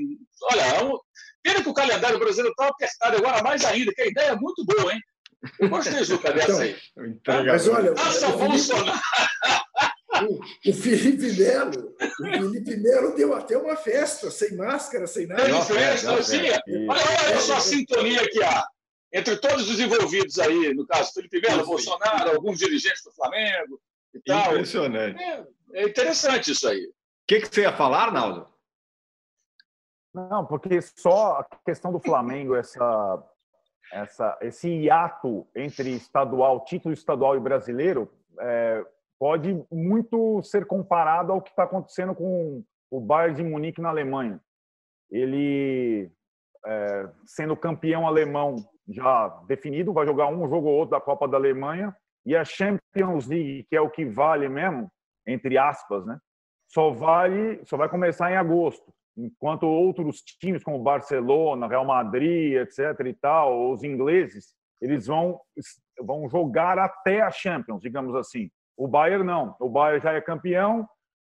[0.51, 0.99] Olha, é um.
[1.43, 4.65] Pena que o calendário brasileiro está apertado agora mais ainda, que a ideia é muito
[4.65, 5.01] boa, hein?
[5.59, 6.77] Eu gostei, Juca, dessa então, aí.
[7.09, 7.91] Então, mas olha.
[7.93, 9.01] Nossa, o Bolsonaro!
[10.29, 15.45] O, o Felipe Melo, o Felipe Melo deu até uma festa, sem máscara, sem nada.
[15.45, 16.39] Teve festa, sim.
[16.89, 18.67] Olha, olha só a sintonia que há
[19.13, 23.81] entre todos os envolvidos aí, no caso, Felipe Melo, Bolsonaro, alguns dirigentes do Flamengo
[24.15, 24.53] e tal.
[24.53, 25.23] Impressionante.
[25.23, 26.87] É, é interessante isso aí.
[26.87, 26.95] O
[27.27, 28.49] que, que você ia falar, Arnaldo?
[30.15, 33.23] Não, porque só a questão do Flamengo, essa,
[33.93, 38.85] essa, esse hiato entre estadual, título estadual e brasileiro, é,
[39.23, 44.41] pode muito ser comparado ao que está acontecendo com o Bayern de Munique na Alemanha.
[45.09, 46.11] Ele,
[46.67, 48.57] é, sendo campeão alemão
[48.89, 53.29] já definido, vai jogar um jogo ou outro da Copa da Alemanha e a Champions
[53.29, 54.91] League, que é o que vale mesmo,
[55.25, 56.19] entre aspas, né?
[56.67, 62.99] Só vale, só vai começar em agosto, enquanto outros times como Barcelona, Real Madrid, etc
[63.07, 65.41] e tal, os ingleses, eles vão
[66.03, 68.51] vão jogar até a Champions, digamos assim.
[68.83, 70.85] O Bayern não, o Bayern já é campeão,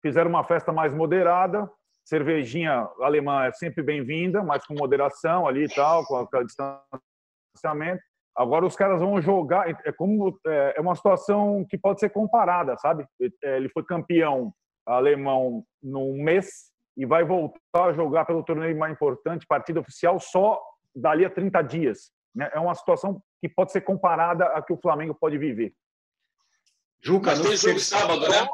[0.02, 1.66] fizeram uma festa mais moderada,
[2.04, 8.02] cervejinha alemã é sempre bem-vinda, mas com moderação ali e tal, com a distanciamento.
[8.36, 12.76] Agora os caras vão jogar, é como é, é uma situação que pode ser comparada,
[12.76, 13.06] sabe?
[13.42, 14.52] É, ele foi campeão
[14.86, 20.60] alemão num mês e vai voltar a jogar pelo torneio mais importante, partida oficial, só
[20.94, 22.12] dali a 30 dias.
[22.34, 22.50] Né?
[22.52, 25.72] É uma situação que pode ser comparada a que o Flamengo pode viver.
[27.00, 28.48] Juca, Mas tem jogo sábado, né?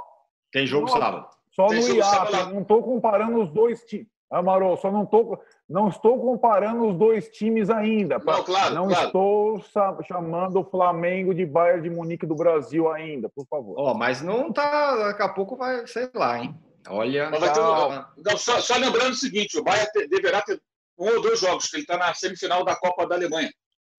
[0.53, 1.29] Tem jogo sábado.
[1.51, 4.07] Só tem no IAP, não estou comparando os dois times.
[4.31, 8.19] Amarô, só não estou não estou comparando os dois times ainda.
[8.19, 9.07] Não, claro, não claro.
[9.07, 9.65] estou
[10.07, 13.75] chamando o Flamengo de Bayern de Munique do Brasil ainda, por favor.
[13.79, 14.97] Oh, mas não tá.
[14.97, 16.55] Daqui a pouco vai, sei lá, hein?
[16.89, 17.31] Olha.
[17.31, 18.11] Tá...
[18.15, 20.61] Ter, não, só, só, lembrando o seguinte: o Bayern ter, deverá ter
[20.99, 23.53] um ou dois jogos, que ele está na semifinal da Copa da Alemanha.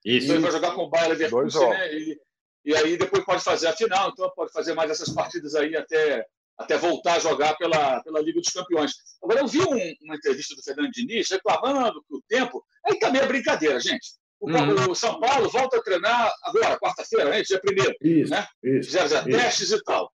[0.04, 0.26] Isso.
[0.26, 1.96] Então ele vai jogar com o Bayern Leverkusen, né?
[1.96, 2.20] Ele,
[2.66, 6.26] e aí depois pode fazer a final, então pode fazer mais essas partidas aí até
[6.58, 8.94] até voltar a jogar pela, pela Liga dos Campeões.
[9.22, 12.64] Agora, eu vi um, uma entrevista do Fernando Diniz reclamando que o tempo.
[12.86, 14.14] Aí também é brincadeira, gente.
[14.40, 14.92] O, uhum.
[14.92, 17.42] o São Paulo volta a treinar agora, quarta-feira, né?
[17.42, 17.60] dia
[18.02, 18.48] 1 né?
[18.64, 20.12] Isso, Fizeram já testes e tal.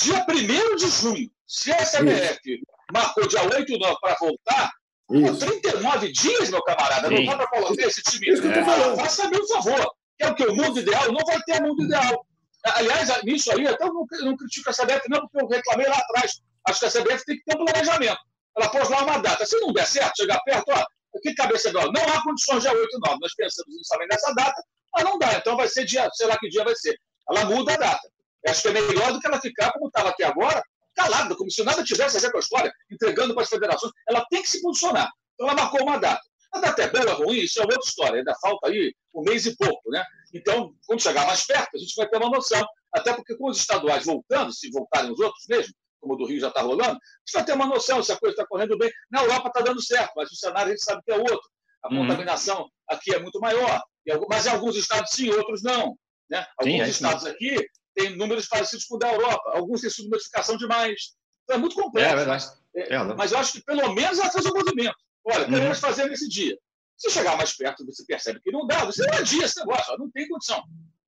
[0.00, 2.62] Dia 1 de junho, se a isso.
[2.92, 4.72] marcou dia 8 para voltar,
[5.10, 5.38] isso.
[5.38, 7.14] 39 dias, meu camarada, Sim.
[7.14, 8.30] não dá para colocar esse time.
[8.30, 8.96] Isso que eu tô falando.
[8.96, 9.94] Faça-me um favor.
[10.22, 10.44] É o que?
[10.44, 11.12] O mundo ideal?
[11.12, 12.24] Não vai ter mundo ideal.
[12.64, 15.96] Aliás, nisso aí, até eu não, não critico a CBF, não, porque eu reclamei lá
[15.96, 16.40] atrás.
[16.68, 18.20] Acho que a CBF tem que ter um planejamento.
[18.56, 19.44] Ela pôs lá uma data.
[19.44, 20.84] Se não der certo, chegar perto, ó,
[21.20, 21.90] que cabeça dela?
[21.92, 23.18] Não há condições dia 8 e 9.
[23.20, 24.62] Nós pensamos inicialmente nessa data,
[24.94, 25.34] mas não dá.
[25.34, 26.96] Então vai ser dia, sei lá que dia vai ser.
[27.28, 28.08] Ela muda a data.
[28.46, 30.62] Acho que é melhor do que ela ficar como estava aqui agora,
[30.94, 33.92] calada, como se nada tivesse a ver com a história, entregando para as federações.
[34.08, 35.10] Ela tem que se posicionar.
[35.34, 36.22] Então ela marcou uma data.
[36.52, 38.18] A data é boa, ruim, isso é outra história.
[38.18, 40.04] Ainda falta aí um mês e pouco, né?
[40.34, 42.64] Então, quando chegar mais perto, a gente vai ter uma noção.
[42.92, 46.40] Até porque com os estaduais voltando, se voltarem os outros mesmo, como o do Rio
[46.40, 48.90] já está rolando, a gente vai ter uma noção se a coisa está correndo bem.
[49.10, 51.42] Na Europa está dando certo, mas o cenário a gente sabe que é outro.
[51.82, 52.02] A uhum.
[52.02, 53.82] contaminação aqui é muito maior,
[54.28, 55.96] mas em alguns estados sim, outros não.
[56.30, 56.46] Né?
[56.58, 57.56] Alguns sim, é estados aqui
[57.94, 61.14] têm números parecidos com o da Europa, alguns têm subnotificação demais.
[61.44, 62.12] Então é muito complexo.
[62.12, 62.46] É, verdade.
[62.74, 64.96] É, é, mas eu acho que pelo menos ela faz o movimento.
[65.24, 65.88] Olha, queremos uhum.
[65.88, 66.56] fazer nesse dia.
[66.96, 70.28] Se chegar mais perto, você percebe que não dá, você adia esse negócio, não tem
[70.28, 70.62] condição.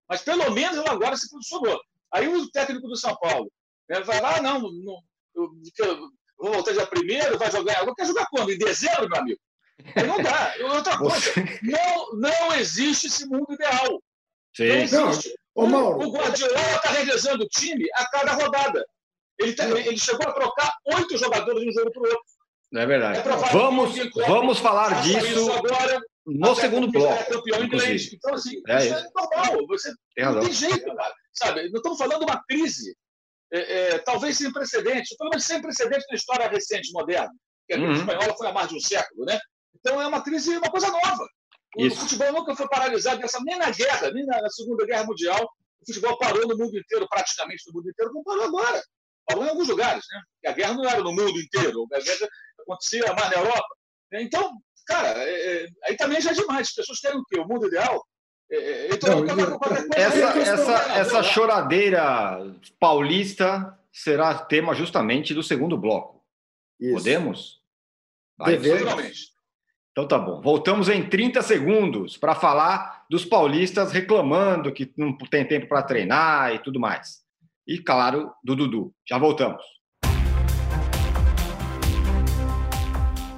[0.09, 1.81] Mas pelo menos ela agora se posicionou.
[2.13, 3.51] Aí o técnico do São Paulo
[3.89, 5.03] né, vai lá, não, não
[5.35, 7.79] eu, eu vou voltar dia primeiro, vai jogar.
[7.79, 8.53] Agora quer jogar quando?
[8.53, 9.41] Em dezembro, meu amigo?
[9.97, 10.55] Aí não dá.
[10.75, 14.03] Outra coisa, não, não existe esse mundo ideal.
[14.55, 14.69] Sim.
[14.69, 15.35] Não existe.
[15.57, 15.99] Não.
[15.99, 18.85] O, o Guardiola está revezando o time a cada rodada.
[19.39, 22.34] Ele, tá, ele chegou a trocar oito jogadores de um jogo para o outro.
[22.75, 23.21] Não é verdade.
[23.21, 23.95] É vamos,
[24.27, 27.13] vamos falar disso agora, no segundo bloco.
[27.13, 28.13] É campeão inglês.
[28.13, 29.67] Então, assim, é isso, é normal.
[29.69, 31.15] Você, tem não tem jeito, cara.
[31.33, 31.71] Sabe?
[31.71, 32.97] Não estamos falando de uma crise,
[33.53, 37.31] é, é, talvez sem precedentes, pelo menos sem precedentes na história recente, moderna.
[37.69, 37.99] Que a crise uhum.
[38.01, 39.39] espanhola foi há mais de um século, né?
[39.77, 41.29] Então é uma crise, uma coisa nova.
[41.77, 42.01] O Isso.
[42.01, 45.49] futebol nunca foi paralisado nessa, nem na guerra, nem na, Segunda Guerra Mundial.
[45.81, 48.83] O futebol parou no mundo inteiro, praticamente no mundo inteiro, como parou agora.
[49.27, 50.51] Parou em alguns lugares, né?
[50.51, 52.29] A guerra não era no mundo inteiro, a guerra
[52.65, 53.77] acontecia mais na Europa.
[54.13, 54.53] Então,
[54.87, 56.69] cara, é, é, aí também já é demais.
[56.69, 57.39] As pessoas querem o quê?
[57.39, 58.05] O mundo ideal?
[58.51, 59.61] É, é então, não,
[59.97, 66.23] essa, essa, essa choradeira paulista será tema justamente do segundo bloco.
[66.81, 66.95] Isso.
[66.95, 67.63] Podemos?
[68.37, 68.57] Vai,
[69.93, 70.41] Então tá bom.
[70.41, 76.53] Voltamos em 30 segundos para falar dos paulistas reclamando que não tem tempo para treinar
[76.53, 77.23] e tudo mais.
[77.67, 78.93] E, claro, do Dudu.
[79.09, 79.63] Já voltamos.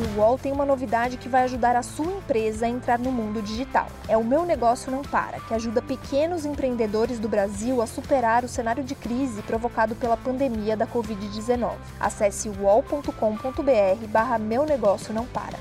[0.00, 3.42] O UOL tem uma novidade que vai ajudar a sua empresa a entrar no mundo
[3.42, 3.86] digital.
[4.08, 8.48] É o Meu Negócio Não Para, que ajuda pequenos empreendedores do Brasil a superar o
[8.48, 11.74] cenário de crise provocado pela pandemia da Covid-19.
[11.98, 15.58] Acesse uol.com.br barra Meu Negócio Não Para.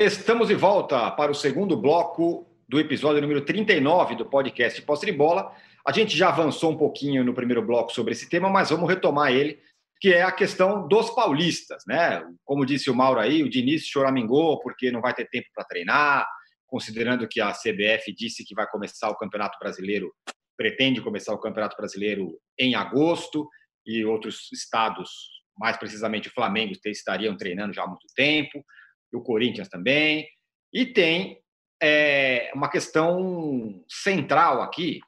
[0.00, 5.12] Estamos de volta para o segundo bloco do episódio número 39 do podcast Posse de
[5.12, 5.52] Bola.
[5.84, 9.32] A gente já avançou um pouquinho no primeiro bloco sobre esse tema, mas vamos retomar
[9.32, 9.58] ele
[10.00, 12.24] que é a questão dos paulistas, né?
[12.44, 16.26] Como disse o Mauro aí, o Diniz choramingou porque não vai ter tempo para treinar,
[16.66, 20.12] considerando que a CBF disse que vai começar o Campeonato Brasileiro,
[20.56, 23.48] pretende começar o Campeonato Brasileiro em agosto,
[23.88, 25.10] e outros estados,
[25.56, 28.62] mais precisamente o Flamengo, estariam treinando já há muito tempo,
[29.10, 30.28] e o Corinthians também.
[30.70, 31.40] E tem
[31.82, 35.00] é, uma questão central aqui,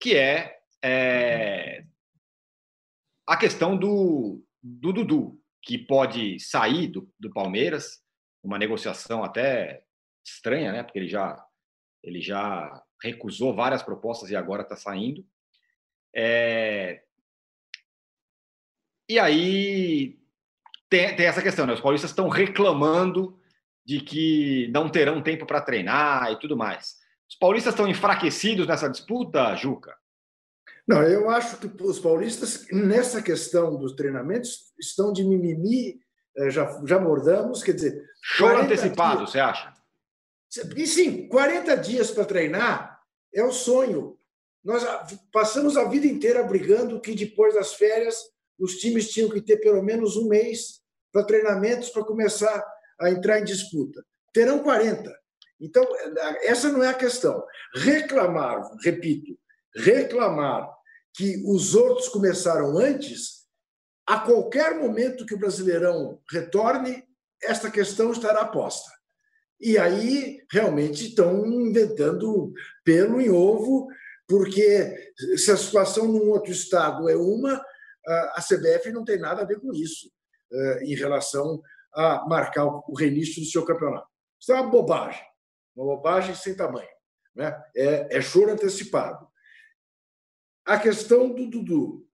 [0.00, 1.84] que é, é
[3.26, 8.02] a questão do, do Dudu, que pode sair do, do Palmeiras,
[8.42, 9.84] uma negociação até
[10.24, 10.82] estranha, né?
[10.82, 11.42] Porque ele já,
[12.02, 15.24] ele já recusou várias propostas e agora está saindo.
[16.14, 17.02] É...
[19.08, 20.18] E aí
[20.88, 21.72] tem, tem, essa questão, né?
[21.72, 23.38] Os paulistas estão reclamando
[23.84, 26.96] de que não terão tempo para treinar e tudo mais.
[27.28, 29.94] Os paulistas estão enfraquecidos nessa disputa, Juca?
[30.86, 35.98] Não, eu acho que os paulistas, nessa questão dos treinamentos, estão de mimimi,
[36.36, 38.04] eh, já, já abordamos, quer dizer.
[38.22, 39.30] Show antecipado, dias.
[39.30, 39.72] você acha?
[40.76, 43.00] E sim, 40 dias para treinar
[43.34, 44.18] é o sonho.
[44.62, 44.84] Nós
[45.32, 48.16] passamos a vida inteira brigando que depois das férias
[48.58, 50.80] os times tinham que ter pelo menos um mês
[51.12, 52.64] para treinamentos para começar
[53.00, 54.04] a entrar em disputa.
[54.32, 55.12] Terão 40.
[55.60, 57.42] Então, eh, essa não é a questão.
[57.74, 59.36] Reclamar, repito,
[59.74, 60.73] reclamar
[61.14, 63.44] que os outros começaram antes,
[64.06, 67.04] a qualquer momento que o Brasileirão retorne,
[67.42, 68.90] esta questão estará posta.
[69.60, 72.52] E aí realmente estão inventando
[72.84, 73.86] pelo em ovo,
[74.28, 77.64] porque se a situação num outro estado é uma,
[78.06, 80.10] a CBF não tem nada a ver com isso
[80.52, 81.62] eh, em relação
[81.94, 84.08] a marcar o reinício do seu campeonato.
[84.40, 85.22] Isso é uma bobagem,
[85.74, 86.88] uma bobagem sem tamanho.
[87.34, 87.56] Né?
[87.74, 89.26] É, é choro antecipado.
[90.64, 92.08] A questão do Dudu,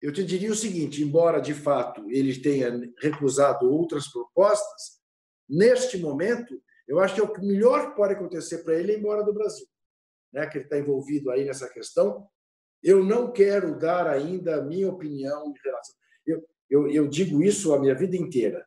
[0.00, 5.00] eu te diria o seguinte: embora de fato ele tenha recusado outras propostas,
[5.48, 8.98] neste momento, eu acho que é o melhor que pode acontecer para ele é ir
[8.98, 9.66] embora do Brasil,
[10.32, 10.46] né?
[10.46, 12.28] Que ele está envolvido aí nessa questão.
[12.82, 15.94] Eu não quero dar ainda a minha opinião em relação.
[16.24, 18.64] Eu, eu, eu digo isso a minha vida inteira.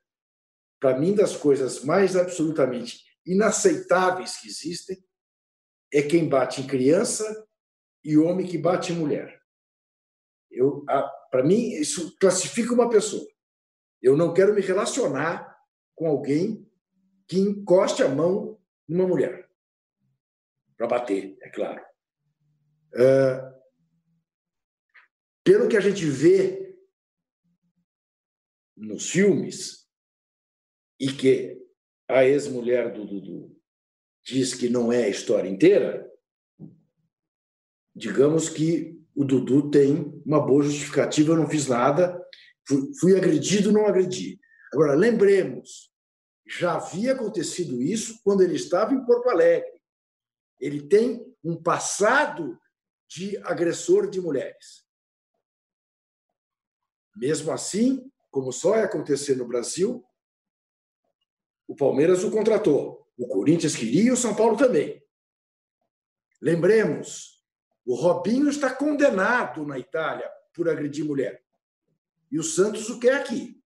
[0.79, 4.97] Para mim, das coisas mais absolutamente inaceitáveis que existem
[5.93, 7.47] é quem bate em criança
[8.03, 9.41] e homem que bate mulher.
[10.49, 10.83] Eu,
[11.31, 13.27] para mim, isso classifica uma pessoa.
[14.01, 15.57] Eu não quero me relacionar
[15.95, 16.67] com alguém
[17.27, 19.47] que encoste a mão numa mulher
[20.75, 21.85] para bater, é claro.
[25.43, 26.79] Pelo que a gente vê
[28.75, 29.87] nos filmes
[30.99, 31.61] e que
[32.07, 33.61] a ex-mulher do Dudu
[34.23, 36.08] diz que não é a história inteira,
[37.99, 42.17] digamos que o Dudu tem uma boa justificativa, eu não fiz nada,
[42.65, 44.39] fui, fui agredido, não agredi.
[44.73, 45.91] Agora, lembremos,
[46.47, 49.81] já havia acontecido isso quando ele estava em Porto Alegre.
[50.59, 52.57] Ele tem um passado
[53.09, 54.87] de agressor de mulheres.
[57.17, 60.05] Mesmo assim, como só ia acontecer no Brasil,
[61.67, 63.05] o Palmeiras o contratou.
[63.17, 65.03] O Corinthians queria e o São Paulo também.
[66.41, 67.38] Lembremos,
[67.85, 71.43] o Robinho está condenado na Itália por agredir mulher.
[72.31, 73.61] E o Santos o quer aqui.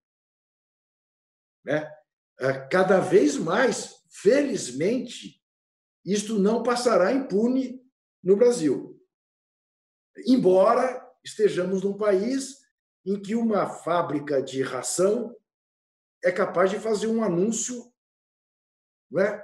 [1.64, 1.92] Né?
[2.40, 5.42] É, cada vez mais, felizmente,
[6.06, 7.82] isto não passará impune
[8.24, 9.02] no Brasil.
[10.26, 12.64] Embora estejamos num país
[13.06, 15.36] em que uma fábrica de ração
[16.24, 17.92] é capaz de fazer um anúncio
[19.12, 19.44] né,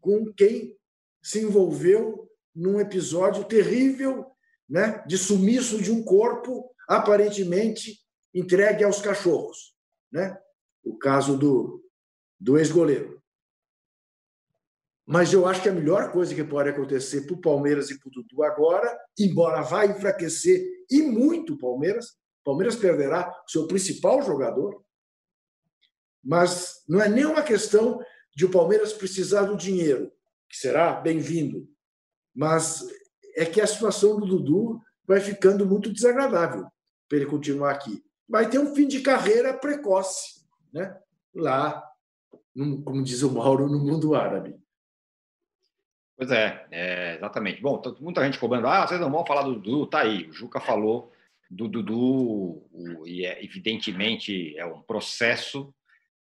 [0.00, 0.78] com quem
[1.22, 4.26] se envolveu num episódio terrível
[4.68, 8.00] né, de sumiço de um corpo aparentemente
[8.34, 9.74] entregue aos cachorros.
[10.10, 10.38] Né?
[10.84, 11.84] O caso do,
[12.38, 13.22] do ex-goleiro.
[15.06, 18.08] Mas eu acho que a melhor coisa que pode acontecer para o Palmeiras e para
[18.08, 22.06] o Dudu agora, embora vá enfraquecer e muito o Palmeiras,
[22.40, 24.82] o Palmeiras perderá seu principal jogador,
[26.22, 28.00] mas não é nenhuma questão
[28.34, 30.10] de o Palmeiras precisar do dinheiro,
[30.48, 31.68] que será bem-vindo,
[32.34, 32.86] mas
[33.36, 36.66] é que a situação do Dudu vai ficando muito desagradável
[37.08, 38.02] para ele continuar aqui.
[38.28, 40.98] Vai ter um fim de carreira precoce, né?
[41.34, 41.82] lá,
[42.84, 44.56] como diz o Mauro, no mundo árabe.
[46.16, 47.60] Pois é, é, exatamente.
[47.60, 50.28] Bom, muita gente cobrando, ah, vocês não vão falar do Dudu, tá aí.
[50.28, 51.12] O Juca falou
[51.50, 55.74] do Dudu, o, e é, evidentemente é um processo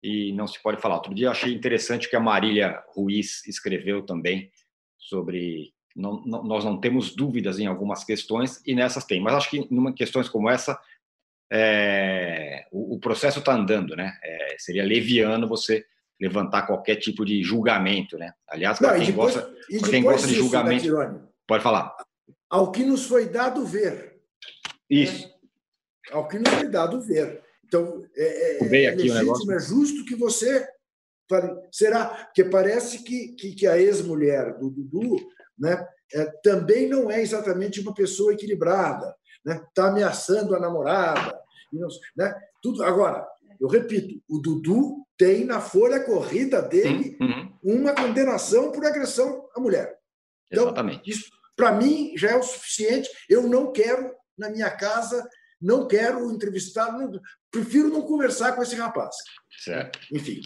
[0.02, 0.96] e não se pode falar.
[0.96, 4.52] Outro dia eu achei interessante que a Marília Ruiz escreveu também
[4.98, 5.74] sobre.
[5.96, 9.58] Não, não, nós não temos dúvidas em algumas questões e nessas tem, mas acho que
[9.60, 10.80] em questões como essa
[11.52, 14.18] é, o, o, processo está andando, né?
[14.24, 15.86] É, seria leviano você
[16.22, 18.34] levantar qualquer tipo de julgamento, né?
[18.48, 19.56] Aliás, para quem, depois, gosta,
[19.90, 21.96] quem gosta de julgamento, né, pode falar.
[22.50, 24.20] Ao que nos foi dado ver.
[24.90, 25.28] Isso.
[25.28, 25.34] Né?
[26.12, 27.42] Ao que nos foi dado ver.
[27.66, 30.68] Então, é, é, é legítimo, é justo que você
[31.72, 35.16] será que parece que, que, que a ex-mulher do Dudu
[35.60, 41.40] né, é, também não é exatamente uma pessoa equilibrada, está né, tá ameaçando a namorada,
[42.16, 43.28] né, tudo agora
[43.60, 47.54] eu repito, o Dudu tem na folha corrida dele uhum.
[47.62, 49.98] uma condenação por agressão à mulher.
[50.50, 51.10] Então, Exatamente.
[51.10, 53.10] isso, para mim, já é o suficiente.
[53.30, 55.28] Eu não quero, na minha casa,
[55.62, 57.20] não quero entrevistar, não,
[57.52, 59.14] prefiro não conversar com esse rapaz.
[59.62, 60.00] Certo.
[60.12, 60.42] Enfim.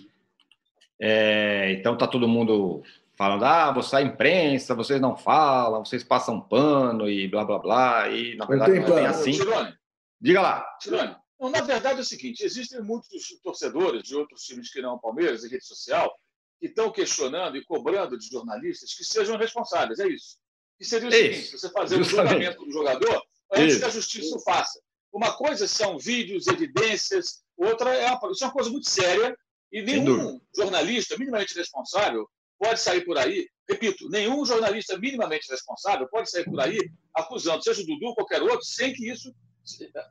[0.99, 2.82] É, então, está todo mundo
[3.16, 8.09] falando, ah, você é imprensa, vocês não falam, vocês passam pano e blá, blá, blá.
[8.09, 9.32] E, na verdade, não, não é bem assim.
[9.32, 9.78] Tirone,
[10.20, 10.78] Diga lá.
[10.80, 14.99] Tirone, na verdade é o seguinte: existem muitos torcedores de outros times que não o
[14.99, 16.14] Palmeiras em rede social
[16.59, 19.99] que estão questionando e cobrando de jornalistas que sejam responsáveis.
[19.99, 20.38] É isso.
[20.78, 23.80] Que seria o seguinte: você fazer o julgamento do jogador antes isso.
[23.80, 24.82] que a justiça o faça.
[25.11, 29.38] Uma coisa são vídeos, evidências, outra é uma, isso é uma coisa muito séria
[29.72, 32.28] e nenhum jornalista minimamente responsável
[32.60, 36.78] pode sair por aí, repito, nenhum jornalista minimamente responsável pode sair por aí
[37.16, 39.34] acusando, seja o Dudu ou qualquer outro, sem que isso.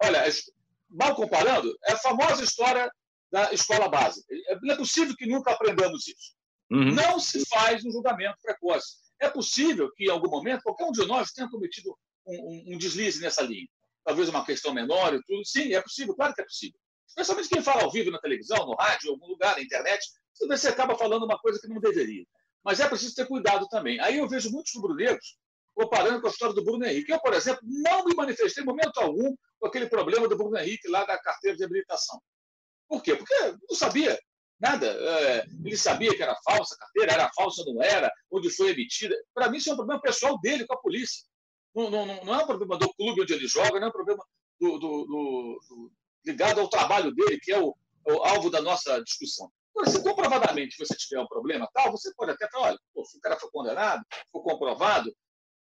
[0.03, 0.25] Olha,
[0.89, 2.91] mal comparando, é a famosa história
[3.31, 4.27] da escola básica.
[4.63, 6.35] Não é possível que nunca aprendamos isso.
[6.71, 6.95] Uhum.
[6.95, 8.97] Não se faz um julgamento precoce.
[9.21, 12.79] É possível que, em algum momento, qualquer um de nós tenha cometido um, um, um
[12.79, 13.69] deslize nessa linha.
[14.05, 15.45] Talvez uma questão menor e tudo.
[15.47, 16.79] Sim, é possível, claro que é possível.
[17.13, 20.03] Especialmente quem fala ao vivo na televisão, no rádio, em algum lugar, na internet,
[20.49, 22.25] você acaba falando uma coisa que não deveria.
[22.65, 24.01] Mas é preciso ter cuidado também.
[24.01, 25.37] Aí eu vejo muitos rubro-negros
[25.75, 27.13] comparando com a história do Bruno Henrique.
[27.13, 30.89] Eu, por exemplo, não me manifestei em momento algum com aquele problema do Bruno Henrique
[30.89, 32.21] lá da carteira de habilitação.
[32.89, 33.15] Por quê?
[33.15, 33.35] Porque
[33.69, 34.19] não sabia
[34.59, 34.87] nada.
[34.87, 39.15] É, ele sabia que era falsa a carteira, era falsa, não era, onde foi emitida.
[39.35, 41.27] Para mim, isso é um problema pessoal dele com a polícia.
[41.75, 44.25] Não, não, não é um problema do clube onde ele joga, não é um problema
[44.59, 45.93] do, do, do, do
[46.25, 47.75] ligado ao trabalho dele, que é o,
[48.07, 49.51] o alvo da nossa discussão.
[49.75, 53.21] Agora, se comprovadamente você tiver um problema tal, você pode até falar, olha, pô, o
[53.21, 55.15] cara foi condenado, foi comprovado,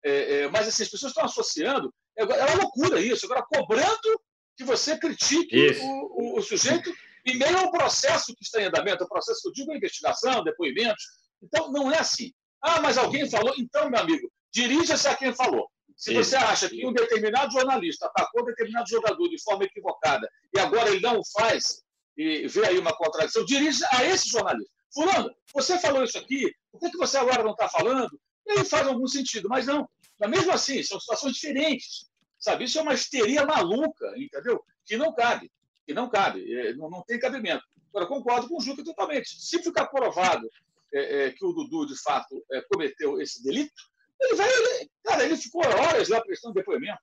[0.04, 1.94] é, é, mas assim, as pessoas estão associando.
[2.18, 3.26] É, é uma loucura isso.
[3.26, 4.22] Agora, cobrando
[4.58, 6.92] que você critique o, o, o, sujeito
[7.26, 11.04] em meio ao processo que está em andamento, o processo que eu digo, investigação, depoimentos.
[11.42, 12.34] Então, não é assim.
[12.62, 13.54] Ah, mas alguém falou.
[13.58, 15.70] Então, meu amigo, dirija-se a quem falou.
[16.00, 20.58] Se você acha que um determinado jornalista atacou um determinado jogador de forma equivocada e
[20.58, 21.84] agora ele não o faz,
[22.18, 24.72] e vê aí uma contradição, dirija a esse jornalista.
[24.94, 28.18] Fulano, você falou isso aqui, por que, que você agora não está falando?
[28.48, 29.90] E aí faz algum sentido, mas não.
[30.18, 32.10] Mas mesmo assim, são situações diferentes.
[32.40, 32.64] Sabe?
[32.64, 34.64] Isso é uma histeria maluca, entendeu?
[34.86, 35.52] Que não cabe.
[35.86, 36.50] Que não cabe.
[36.54, 37.64] É, não, não tem cabimento.
[37.90, 39.36] Agora, concordo com o Juca totalmente.
[39.38, 40.50] Se ficar provado
[40.94, 43.89] é, é, que o Dudu, de fato, é, cometeu esse delito,
[44.20, 44.50] ele vai.
[44.50, 47.02] Ele, cara, ele ficou horas lá prestando depoimento.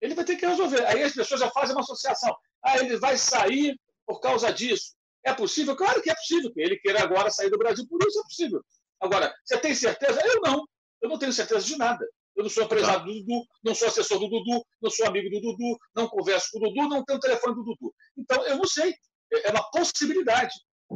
[0.00, 0.84] Ele vai ter que resolver.
[0.86, 2.34] Aí as pessoas já fazem uma associação.
[2.62, 4.94] Ah, ele vai sair por causa disso.
[5.24, 5.76] É possível?
[5.76, 6.52] Claro que é possível.
[6.52, 8.64] Que ele queira agora sair do Brasil, por isso é possível.
[9.00, 10.20] Agora, você tem certeza?
[10.24, 10.64] Eu não.
[11.02, 12.06] Eu não tenho certeza de nada.
[12.36, 15.40] Eu não sou empresário do Dudu, não sou assessor do Dudu, não sou amigo do
[15.40, 17.94] Dudu, não converso com o Dudu, não tenho telefone do Dudu.
[18.16, 18.94] Então, eu não sei.
[19.32, 20.54] É, é uma possibilidade.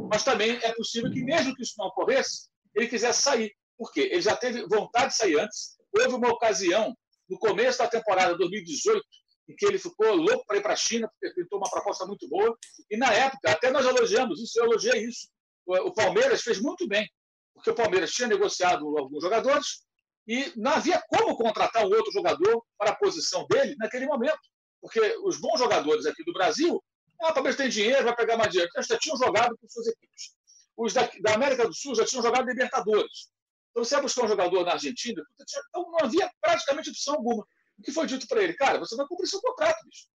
[0.09, 3.55] Mas também é possível que, mesmo que isso não ocorresse, ele quisesse sair.
[3.77, 4.09] Por quê?
[4.11, 5.77] Ele já teve vontade de sair antes.
[5.97, 6.95] Houve uma ocasião,
[7.29, 9.01] no começo da temporada 2018,
[9.49, 12.27] em que ele ficou louco para ir para a China, porque tentou uma proposta muito
[12.29, 12.57] boa.
[12.89, 15.27] E, na época, até nós elogiamos isso, eu elogiei isso.
[15.65, 17.07] O Palmeiras fez muito bem
[17.55, 19.85] porque o Palmeiras tinha negociado alguns jogadores,
[20.27, 24.39] e não havia como contratar um outro jogador para a posição dele naquele momento.
[24.81, 26.83] Porque os bons jogadores aqui do Brasil,
[27.21, 28.71] ah, talvez tem dinheiro, vai pegar mais dinheiro.
[28.75, 30.35] Eles já tinham jogado com suas equipes.
[30.75, 33.29] Os da, América do Sul já tinham jogado Libertadores.
[33.75, 37.45] Então, você ia buscar um jogador na Argentina, então não havia praticamente opção alguma.
[37.77, 38.53] O que foi dito para ele?
[38.53, 40.05] Cara, você vai cumprir seu contrato, bicho.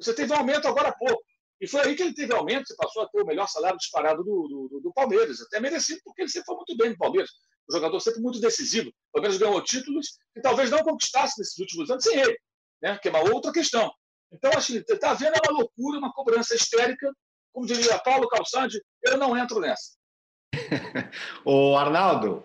[0.00, 1.22] Você teve um aumento agora há pouco.
[1.60, 4.24] E foi aí que ele teve aumento, você passou a ter o melhor salário disparado
[4.24, 5.40] do, do, do Palmeiras.
[5.42, 7.30] Até merecido, porque ele sempre foi muito bem no Palmeiras.
[7.68, 8.88] O jogador sempre muito decisivo.
[8.88, 12.36] O Palmeiras ganhou títulos que talvez não conquistasse nesses últimos anos sem ele,
[12.82, 12.98] né?
[12.98, 13.92] que é uma outra questão.
[14.32, 17.14] Então, acho que está vendo uma loucura, uma cobrança histérica.
[17.52, 19.92] Como diria Paulo Calçade, eu não entro nessa.
[21.46, 22.44] o Arnaldo,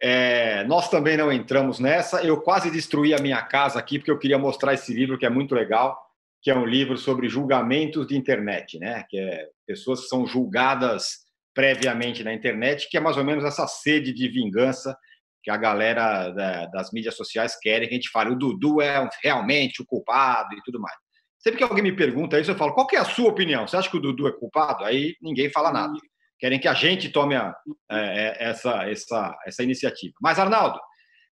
[0.00, 2.22] é, nós também não entramos nessa.
[2.22, 5.30] Eu quase destruí a minha casa aqui porque eu queria mostrar esse livro que é
[5.30, 6.08] muito legal
[6.40, 9.04] que é um livro sobre julgamentos de internet, né?
[9.08, 13.66] Que é pessoas que são julgadas previamente na internet, que é mais ou menos essa
[13.66, 14.96] sede de vingança
[15.42, 16.30] que a galera
[16.72, 18.30] das mídias sociais querem que a gente fale.
[18.30, 20.94] O Dudu é realmente o culpado e tudo mais.
[21.38, 23.66] Sempre que alguém me pergunta isso, eu falo: qual é a sua opinião?
[23.66, 24.84] Você acha que o Dudu é culpado?
[24.84, 25.94] Aí ninguém fala nada.
[26.38, 27.54] Querem que a gente tome a,
[27.90, 30.14] é, essa, essa, essa iniciativa.
[30.20, 30.78] Mas, Arnaldo,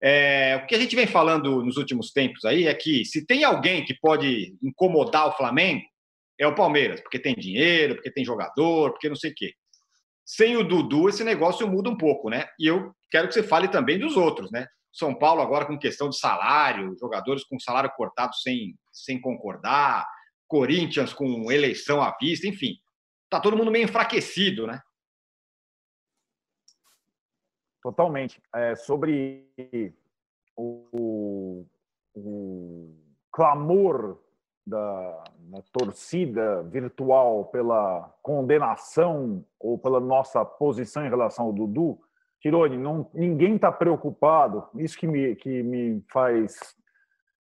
[0.02, 3.44] é, o que a gente vem falando nos últimos tempos aí é que se tem
[3.44, 5.82] alguém que pode incomodar o Flamengo,
[6.38, 9.52] é o Palmeiras, porque tem dinheiro, porque tem jogador, porque não sei o quê.
[10.24, 12.46] Sem o Dudu, esse negócio muda um pouco, né?
[12.58, 14.66] E eu quero que você fale também dos outros, né?
[14.92, 20.06] São Paulo agora com questão de salário, jogadores com salário cortado sem, sem concordar,
[20.48, 22.74] Corinthians com eleição à vista, enfim.
[23.28, 24.80] Tá todo mundo meio enfraquecido, né?
[27.82, 28.40] Totalmente.
[28.54, 29.48] É, sobre
[30.56, 31.64] o,
[32.14, 32.94] o
[33.32, 34.18] clamor
[34.66, 41.98] da, da, torcida virtual pela condenação ou pela nossa posição em relação ao Dudu,
[42.40, 46.56] Tirone, não, ninguém está preocupado, isso que me, que me faz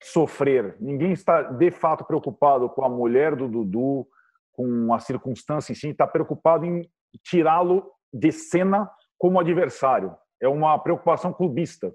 [0.01, 0.75] sofrer.
[0.79, 4.07] Ninguém está de fato preocupado com a mulher do Dudu,
[4.53, 6.89] com a circunstância em si, está preocupado em
[7.23, 10.15] tirá-lo de cena como adversário.
[10.41, 11.93] É uma preocupação clubista.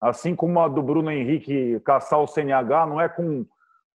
[0.00, 3.44] Assim como a do Bruno Henrique caçar o CNH, não é com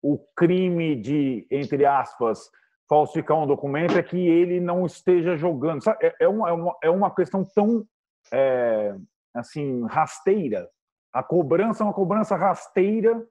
[0.03, 2.51] o crime de, entre aspas,
[2.89, 5.83] falsificar um documento, é que ele não esteja jogando.
[6.01, 7.85] É, é, uma, é, uma, é uma questão tão
[8.33, 8.95] é,
[9.35, 10.69] assim rasteira.
[11.13, 13.23] A cobrança é uma cobrança rasteira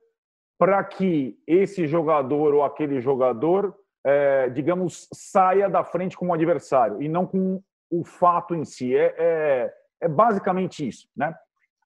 [0.60, 3.76] para que esse jogador ou aquele jogador,
[4.06, 8.96] é, digamos, saia da frente como adversário e não com o fato em si.
[8.96, 11.34] É, é, é basicamente isso, né?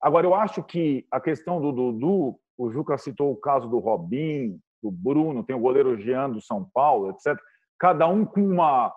[0.02, 4.60] Agora, eu acho que a questão do Dudu, o Juca citou o caso do Robin,
[4.82, 7.40] do Bruno, tem o goleiro Jean do São Paulo, etc.
[7.80, 8.94] Cada um com uma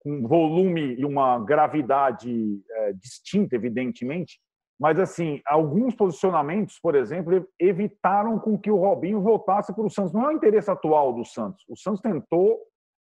[0.00, 4.40] com um volume e uma gravidade é, distinta, evidentemente,
[4.78, 10.12] mas assim, alguns posicionamentos, por exemplo, evitaram com que o Robinho voltasse para o Santos.
[10.12, 11.64] Não é o interesse atual do Santos.
[11.68, 12.60] O Santos tentou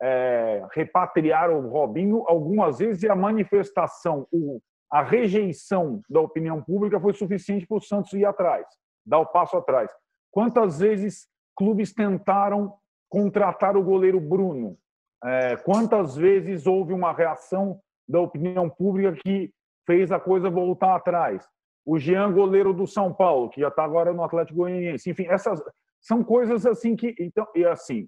[0.00, 7.00] é, repatriar o Robinho algumas vezes e a manifestação, o, a rejeição da opinião pública
[7.00, 8.66] foi suficiente para o Santos ir atrás,
[9.04, 9.90] dar o passo atrás.
[10.30, 11.26] Quantas vezes
[11.56, 12.74] clubes tentaram
[13.08, 14.78] contratar o goleiro Bruno?
[15.24, 19.52] É, quantas vezes houve uma reação da opinião pública que
[19.84, 21.44] fez a coisa voltar atrás?
[21.84, 25.10] O Jean, goleiro do São Paulo, que já está agora no Atlético Goianiense.
[25.10, 25.60] Enfim, essas
[26.00, 27.14] são coisas assim que.
[27.18, 28.06] Então, e assim,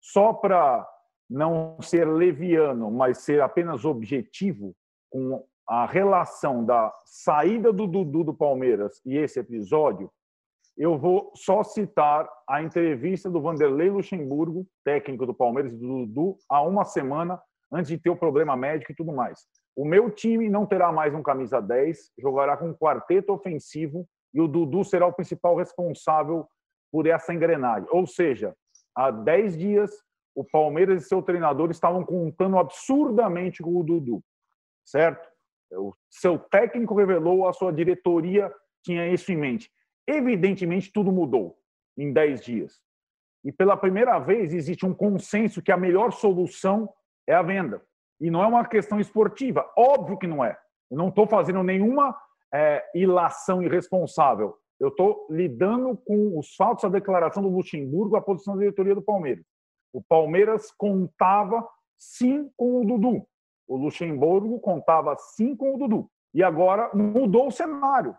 [0.00, 0.86] só para
[1.28, 4.74] não ser leviano, mas ser apenas objetivo
[5.10, 10.10] com a relação da saída do Dudu do Palmeiras e esse episódio,
[10.76, 16.36] eu vou só citar a entrevista do Vanderlei Luxemburgo, técnico do Palmeiras e do Dudu,
[16.48, 17.40] há uma semana
[17.72, 19.40] antes de ter o problema médico e tudo mais.
[19.74, 24.40] O meu time não terá mais um camisa 10, jogará com um quarteto ofensivo e
[24.40, 26.46] o Dudu será o principal responsável
[26.92, 27.88] por essa engrenagem.
[27.90, 28.54] Ou seja,
[28.94, 29.90] há 10 dias
[30.36, 34.22] o Palmeiras e seu treinador estavam contando absurdamente com o Dudu,
[34.84, 35.26] certo?
[35.72, 38.52] O seu técnico revelou, a sua diretoria
[38.84, 39.70] tinha isso em mente.
[40.06, 41.58] Evidentemente, tudo mudou
[41.96, 42.80] em 10 dias.
[43.42, 46.92] E pela primeira vez existe um consenso que a melhor solução
[47.26, 47.82] é a venda.
[48.20, 50.56] E não é uma questão esportiva, óbvio que não é.
[50.90, 52.16] Eu não estou fazendo nenhuma
[52.52, 54.54] é, ilação irresponsável.
[54.78, 59.02] Eu estou lidando com os fatos, a declaração do Luxemburgo, a posição da diretoria do
[59.02, 59.44] Palmeiras.
[59.92, 61.66] O Palmeiras contava
[61.96, 63.26] sim com o Dudu.
[63.66, 66.10] O Luxemburgo contava sim com o Dudu.
[66.34, 68.16] E agora mudou o cenário.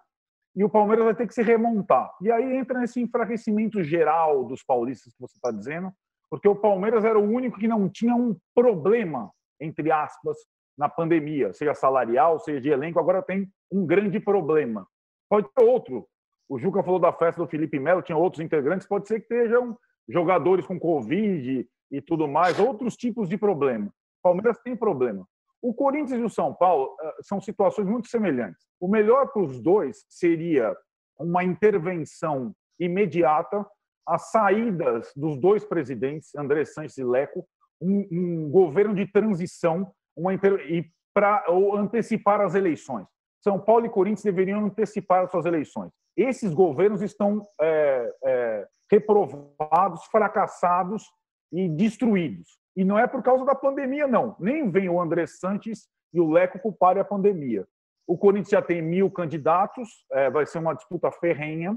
[0.55, 2.11] E o Palmeiras vai ter que se remontar.
[2.20, 5.93] E aí entra nesse enfraquecimento geral dos paulistas que você está dizendo,
[6.30, 10.36] porque o Palmeiras era o único que não tinha um problema, entre aspas,
[10.78, 14.88] na pandemia, seja salarial, seja de elenco, agora tem um grande problema.
[15.30, 16.07] Pode ter outro,
[16.49, 19.78] O Juca falou da festa do Felipe Melo, tinha outros integrantes, pode ser que estejam
[20.08, 23.88] jogadores com Covid e tudo mais, outros tipos de problema.
[23.88, 25.28] O Palmeiras tem problema.
[25.62, 28.66] O Corinthians e o São Paulo eh, são situações muito semelhantes.
[28.80, 30.76] O melhor para os dois seria
[31.20, 33.66] uma intervenção imediata,
[34.08, 37.45] as saídas dos dois presidentes, André Sanches e Leco,
[37.82, 41.45] um, um governo de transição uma e para
[41.76, 43.08] antecipar as eleições.
[43.43, 45.91] São Paulo e Corinthians deveriam antecipar as suas eleições.
[46.16, 51.04] Esses governos estão é, é, reprovados, fracassados
[51.52, 52.60] e destruídos.
[52.76, 54.36] E não é por causa da pandemia, não.
[54.40, 57.68] Nem vem o André Santos e o Leco culparem a pandemia.
[58.06, 61.76] O Corinthians já tem mil candidatos, é, vai ser uma disputa ferrenha.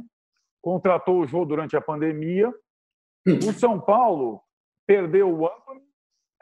[0.63, 2.53] Contratou o Jô durante a pandemia.
[3.27, 4.41] O São Paulo
[4.87, 5.83] perdeu o Anthony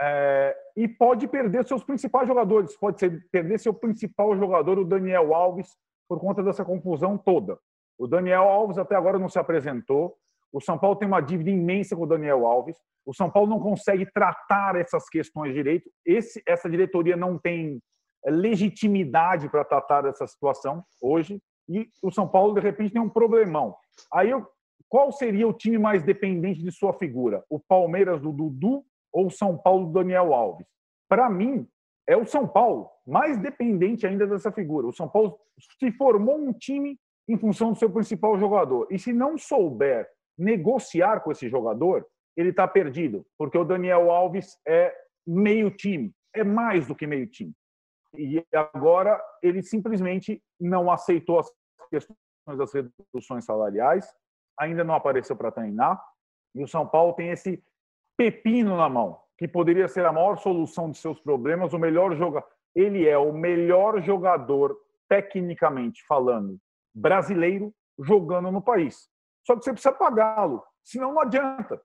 [0.00, 2.76] é, e pode perder seus principais jogadores.
[2.76, 5.76] Pode ser, perder seu principal jogador, o Daniel Alves,
[6.08, 7.58] por conta dessa confusão toda.
[7.98, 10.16] O Daniel Alves até agora não se apresentou.
[10.52, 12.76] O São Paulo tem uma dívida imensa com o Daniel Alves.
[13.04, 15.90] O São Paulo não consegue tratar essas questões direito.
[16.04, 17.80] Esse, essa diretoria não tem
[18.26, 23.76] legitimidade para tratar dessa situação hoje e o São Paulo de repente tem um problemão.
[24.12, 24.30] Aí
[24.88, 27.44] qual seria o time mais dependente de sua figura?
[27.50, 30.66] O Palmeiras do Dudu ou o São Paulo do Daniel Alves?
[31.08, 31.66] Para mim,
[32.06, 34.86] é o São Paulo, mais dependente ainda dessa figura.
[34.86, 35.38] O São Paulo
[35.78, 38.86] se formou um time em função do seu principal jogador.
[38.90, 40.08] E se não souber
[40.38, 44.94] negociar com esse jogador, ele está perdido, porque o Daniel Alves é
[45.26, 47.52] meio time, é mais do que meio time.
[48.16, 51.52] E agora ele simplesmente não aceitou as
[51.90, 52.16] questões
[52.56, 54.08] das reduções salariais,
[54.58, 56.00] ainda não apareceu para treinar,
[56.54, 57.62] e o São Paulo tem esse
[58.16, 62.48] pepino na mão, que poderia ser a maior solução de seus problemas, o melhor jogador.
[62.74, 64.76] Ele é o melhor jogador,
[65.08, 66.58] tecnicamente falando,
[66.94, 69.08] brasileiro jogando no país.
[69.48, 71.80] Só que você precisa pagá-lo, senão não adianta.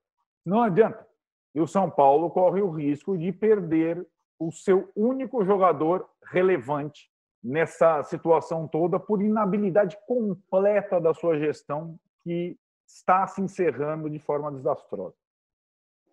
[0.46, 1.08] Não adianta.
[1.56, 4.06] E o São Paulo corre o risco de perder
[4.38, 7.10] o seu único jogador relevante
[7.42, 14.52] nessa situação toda por inabilidade completa da sua gestão que está se encerrando de forma
[14.52, 15.16] desastrosa.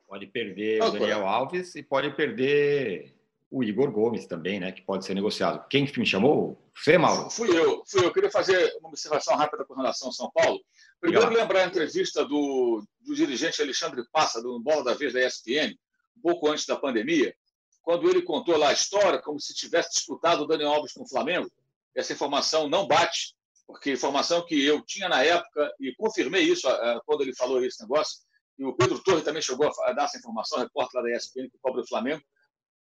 [0.07, 3.12] Pode perder o Daniel Alves e pode perder
[3.51, 4.70] o Igor Gomes também, né?
[4.70, 5.66] Que pode ser negociado.
[5.68, 6.62] Quem me chamou?
[6.76, 7.28] Você, Mauro?
[7.30, 7.82] Fui eu.
[7.86, 8.12] Fui eu.
[8.12, 10.61] Queria fazer uma observação rápida com relação ao São Paulo.
[11.01, 15.74] Primeiro, lembrar a entrevista do, do dirigente Alexandre Passa, do Bola da Vez da ESPN,
[16.16, 17.34] um pouco antes da pandemia,
[17.82, 21.09] quando ele contou lá a história como se tivesse disputado o Daniel Alves com o
[21.09, 21.51] Flamengo.
[21.94, 23.34] Essa informação não bate,
[23.66, 27.82] porque informação que eu tinha na época, e confirmei isso uh, quando ele falou esse
[27.82, 28.18] negócio,
[28.59, 31.59] e o Pedro Torre também chegou a dar essa informação, repórter lá da ESPN, que
[31.62, 32.22] cobra o Flamengo.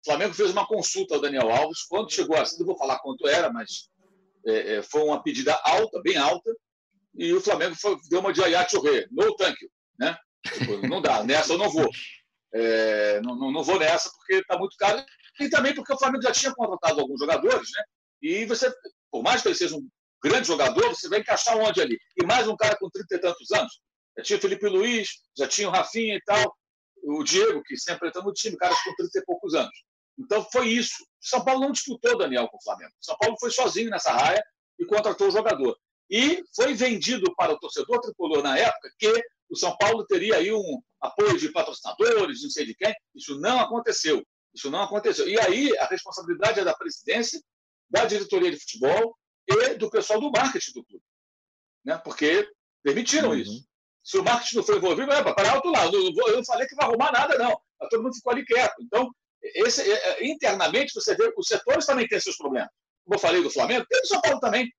[0.08, 1.84] O Flamengo fez uma consulta ao Daniel Alves.
[1.84, 3.90] Quando chegou assim, não vou falar quanto era, mas
[4.46, 6.50] é, é, foi uma pedida alta, bem alta,
[7.14, 9.36] e o Flamengo foi, deu uma de Ayatollah, no you,
[10.00, 10.18] né?
[10.46, 11.90] Tipo, não dá, nessa eu não vou.
[12.54, 15.04] É, não, não, não, vou nessa porque está muito caro.
[15.42, 17.84] E também porque o Flamengo já tinha contratado alguns jogadores, né?
[18.22, 18.74] E você,
[19.12, 19.86] por mais que ele seja um
[20.24, 22.00] grande jogador, você vai encaixar onde ali?
[22.16, 23.82] E mais um cara com 30 e tantos anos.
[24.18, 26.56] Já tinha o Felipe Luiz, já tinha o Rafinha e tal,
[27.04, 29.87] o Diego, que sempre entra no time, caras com 30 e poucos anos.
[30.18, 31.06] Então foi isso.
[31.22, 32.94] São Paulo não disputou Daniel com o Flamengo.
[33.00, 34.44] São Paulo foi sozinho nessa raia
[34.80, 35.78] e contratou o jogador.
[36.10, 39.12] E foi vendido para o torcedor tricolor na época que
[39.50, 42.94] o São Paulo teria aí um apoio de patrocinadores, não sei de quem.
[43.16, 44.26] Isso não aconteceu.
[44.54, 45.28] Isso não aconteceu.
[45.28, 47.42] E aí a responsabilidade é da presidência,
[47.90, 49.16] da diretoria de futebol
[49.48, 51.04] e do pessoal do marketing do clube.
[51.86, 51.98] Né?
[51.98, 52.50] Porque
[52.84, 53.36] permitiram uhum.
[53.36, 53.68] isso.
[54.04, 55.56] Se o marketing não foi envolvido, é para.
[55.56, 57.60] Eu não, eu não falei que vai arrumar nada, não.
[57.80, 58.76] Mas todo mundo ficou ali quieto.
[58.82, 59.12] Então,
[59.44, 62.70] esse, é, é, internamente, você vê, os setores também têm seus problemas.
[63.04, 64.70] Como eu falei do Flamengo, tem do São Paulo também.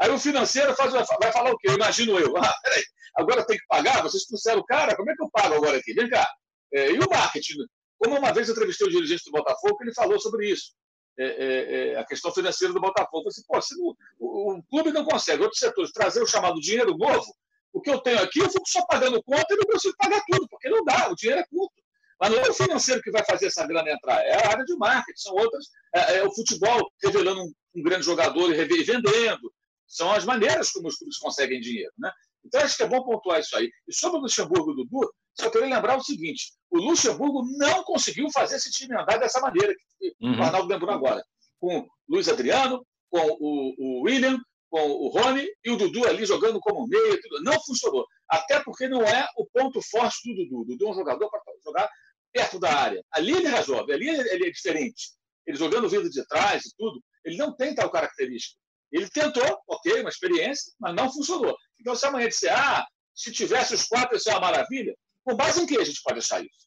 [0.00, 1.70] Aí o financeiro faz, vai falar o quê?
[1.70, 2.34] Imagino eu.
[2.36, 2.82] Ah, peraí,
[3.16, 4.02] agora tem que pagar?
[4.02, 4.94] Vocês trouxeram o cara?
[4.94, 5.94] Como é que eu pago agora aqui?
[5.94, 6.28] Vem cá.
[6.72, 7.56] É, e o marketing?
[7.98, 10.74] Como uma vez eu entrevistei o dirigente do Botafogo, ele falou sobre isso.
[11.18, 13.24] É, é, é a questão financeira do Botafogo.
[13.24, 16.96] Eu assim, Pô, se o, o, clube não consegue, outros setores, trazer o chamado dinheiro
[16.96, 17.26] novo,
[17.72, 20.46] o que eu tenho aqui, eu fico só pagando conta e não consigo pagar tudo,
[20.48, 21.85] porque não dá, o dinheiro é curto.
[22.20, 24.76] Mas não é o financeiro que vai fazer essa grana entrar, é a área de
[24.76, 29.52] marketing, são outras, é, é o futebol revelando um, um, grande jogador e vendendo.
[29.86, 31.92] São as maneiras como os clubes conseguem dinheiro.
[31.98, 32.10] Né?
[32.44, 33.70] Então, acho que é bom pontuar isso aí.
[33.86, 37.84] E sobre o Luxemburgo e o Dudu, só queria lembrar o seguinte: o Luxemburgo não
[37.84, 40.38] conseguiu fazer esse time andar dessa maneira que uhum.
[40.38, 41.22] o Arnaldo lembrou agora.
[41.60, 44.38] Com Luiz Adriano, com o, o William,
[44.70, 47.42] com o Rony e o Dudu ali jogando como meio, tudo.
[47.42, 48.06] não funcionou.
[48.28, 50.60] Até porque não é o ponto forte do Dudu.
[50.60, 51.88] O Dudu é um jogador para jogar
[52.36, 53.02] perto da área.
[53.12, 55.12] Ali ele resolve, ali ele é diferente.
[55.46, 58.58] Ele jogando vindo de trás e tudo, ele não tem tal característica.
[58.92, 61.56] Ele tentou, ok, uma experiência, mas não funcionou.
[61.80, 65.62] Então, se amanhã disser, ah, se tivesse os quatro, isso é uma maravilha, com base
[65.62, 66.66] em que a gente pode achar isso?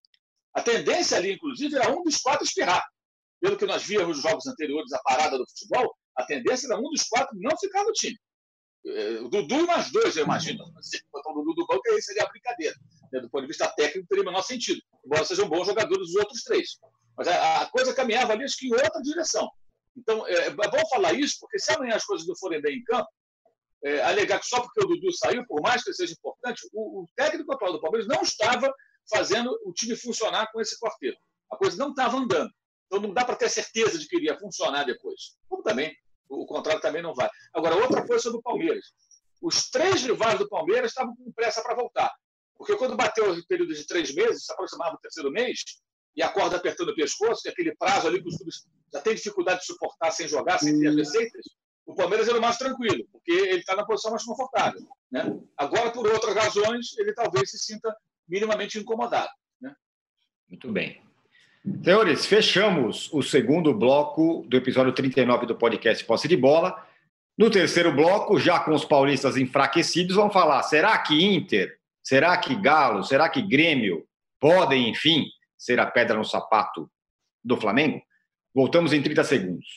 [0.56, 2.84] A tendência ali, inclusive, era um dos quatro espirrar.
[3.40, 6.90] Pelo que nós víamos nos jogos anteriores, a parada do futebol, a tendência era um
[6.90, 8.18] dos quatro não ficar no time.
[8.86, 10.66] É, o Dudu e mais dois, eu imagino.
[10.82, 12.76] Se botar o Dudu do banco, aí seria a brincadeira.
[13.12, 13.20] Né?
[13.20, 14.82] Do ponto de vista técnico, teria o menor sentido.
[15.06, 16.80] Embora sejam bons jogadores os outros três.
[17.18, 19.50] Mas a, coisa caminhava ali, acho que em outra direção.
[19.96, 22.84] Então, é, é bom falar isso, porque se amanhã as coisas não forem bem em
[22.84, 23.10] campo,
[23.84, 27.08] é, alegar que só porque o Dudu saiu, por mais que seja importante, o, o
[27.16, 28.74] técnico atual do Palmeiras não estava
[29.10, 31.18] fazendo o time funcionar com esse quarteto.
[31.52, 32.52] A coisa não estava andando.
[32.86, 35.38] Então não dá para ter certeza de que iria funcionar depois.
[35.48, 35.96] Como também,
[36.28, 37.30] o contrário também não vai.
[37.54, 38.86] Agora, outra coisa sobre o Palmeiras.
[39.42, 42.12] Os três rivais do Palmeiras estavam com pressa para voltar.
[42.60, 45.64] Porque quando bateu o período de três meses, se aproximava do terceiro mês,
[46.14, 49.16] e a corda apertando o pescoço, e aquele prazo ali que os clubes já têm
[49.16, 51.46] dificuldade de suportar sem jogar, sem ter as receitas,
[51.86, 54.82] o Palmeiras era o mais tranquilo, porque ele está na posição mais confortável.
[55.10, 55.40] Né?
[55.58, 57.96] Agora, por outras razões, ele talvez se sinta
[58.28, 59.30] minimamente incomodado.
[59.62, 59.74] Né?
[60.50, 61.02] Muito bem.
[61.82, 66.86] Senhores, fechamos o segundo bloco do episódio 39 do podcast Posse de Bola.
[67.38, 71.79] No terceiro bloco, já com os paulistas enfraquecidos, vamos falar: será que Inter,
[72.10, 74.04] será que Galo, será que Grêmio
[74.40, 76.90] podem, enfim, ser a pedra no sapato
[77.44, 78.02] do Flamengo?
[78.52, 79.68] Voltamos em 30 segundos.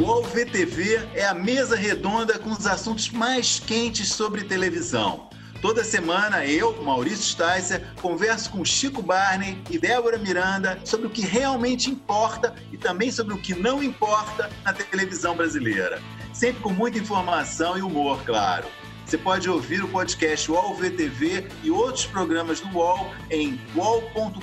[0.00, 5.28] O AlvTV é a mesa redonda com os assuntos mais quentes sobre televisão.
[5.60, 11.20] Toda semana eu, Maurício Sticer, converso com Chico Barney e Débora Miranda sobre o que
[11.20, 16.00] realmente importa e também sobre o que não importa na televisão brasileira.
[16.32, 18.66] Sempre com muita informação e humor, claro.
[19.04, 24.40] Você pode ouvir o podcast UOL VTV e outros programas do UOL em wallcombr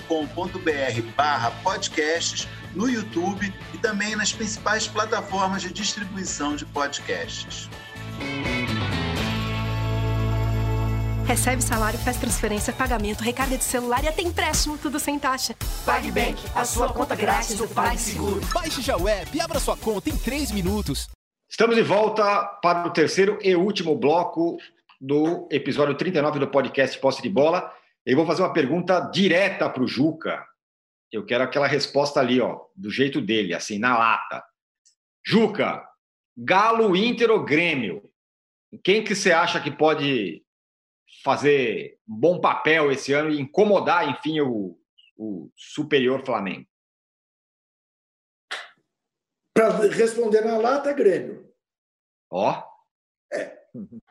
[1.64, 7.70] podcasts, no YouTube e também nas principais plataformas de distribuição de podcasts.
[11.26, 15.56] Recebe salário, faz transferência, pagamento, recarga de celular e até empréstimo, tudo sem taxa.
[15.86, 18.42] PagBank, a sua conta grátis do PagSeguro.
[18.52, 21.08] Baixe já o app e abra sua conta em 3 minutos.
[21.50, 24.60] Estamos de volta para o terceiro e último bloco
[25.02, 27.76] do episódio 39 do podcast Posse de Bola.
[28.06, 30.46] Eu vou fazer uma pergunta direta para o Juca.
[31.12, 34.44] Eu quero aquela resposta ali, ó, do jeito dele, assim, na lata.
[35.26, 35.84] Juca,
[36.38, 38.08] Galo, Inter ou Grêmio?
[38.84, 40.44] Quem que você acha que pode
[41.24, 44.78] fazer um bom papel esse ano e incomodar, enfim, o,
[45.18, 46.68] o superior Flamengo?
[49.60, 51.46] Para responder na lata, Grêmio.
[52.32, 52.64] Ó.
[53.34, 53.58] É.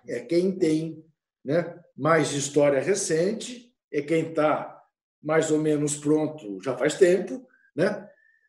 [0.06, 1.02] É quem tem
[1.42, 4.78] né, mais história recente, é quem está
[5.22, 7.48] mais ou menos pronto já faz tempo.
[7.74, 8.06] Né?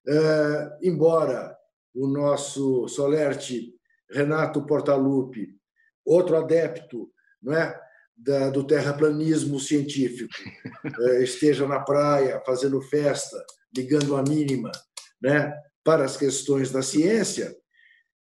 [0.10, 1.58] É, embora
[1.96, 3.74] o nosso Solerte
[4.12, 5.58] Renato Portaluppi,
[6.04, 7.10] outro adepto
[7.42, 7.80] não é,
[8.14, 10.34] da, do terraplanismo científico,
[10.84, 13.42] é, esteja na praia fazendo festa,
[13.74, 14.70] ligando a mínima,
[15.22, 15.58] né?
[15.84, 17.56] Para as questões da ciência,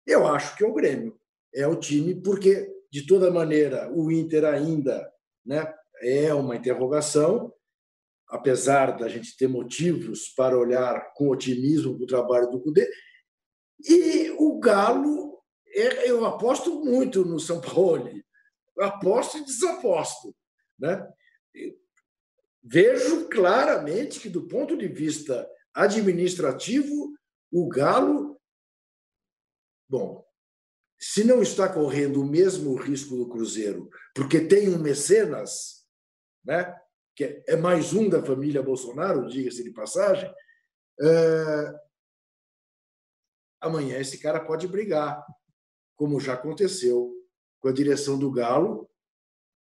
[0.06, 1.20] eu acho que é o Grêmio.
[1.54, 5.10] É o time, porque, de toda maneira, o Inter ainda
[5.46, 7.54] né, é uma interrogação,
[8.28, 12.90] apesar da gente ter motivos para olhar com otimismo para o trabalho do Cudê.
[13.88, 18.10] E o Galo, é, eu aposto muito no São Paulo,
[18.80, 20.36] aposto e desaposto.
[20.80, 21.08] Né?
[22.64, 27.14] Vejo claramente que, do ponto de vista administrativo,
[27.54, 28.42] o Galo,
[29.88, 30.26] bom,
[31.00, 35.88] se não está correndo o mesmo risco do Cruzeiro, porque tem um mecenas,
[36.44, 36.76] né,
[37.16, 40.34] que é mais um da família Bolsonaro, diga-se de passagem,
[41.00, 41.80] é...
[43.62, 45.24] amanhã esse cara pode brigar,
[45.96, 47.14] como já aconteceu
[47.60, 48.90] com a direção do Galo,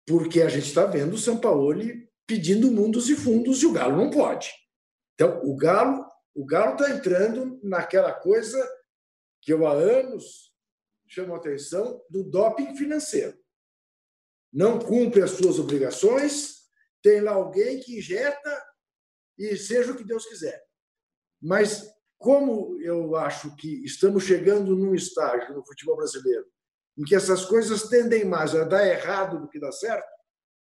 [0.07, 1.75] porque a gente está vendo o São Paulo
[2.27, 4.51] pedindo mundos e fundos e o Galo não pode.
[5.15, 8.63] Então, o Galo o Galo está entrando naquela coisa
[9.41, 10.53] que eu há anos
[11.09, 13.39] chamo a atenção do doping financeiro.
[14.53, 16.67] Não cumpre as suas obrigações,
[17.03, 18.67] tem lá alguém que injeta
[19.39, 20.63] e seja o que Deus quiser.
[21.41, 26.47] Mas como eu acho que estamos chegando num estágio no futebol brasileiro
[26.99, 30.09] em que essas coisas tendem mais a dar errado do que dar certo,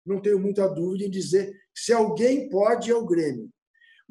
[0.05, 3.53] não tenho muita dúvida em dizer se alguém pode é o Grêmio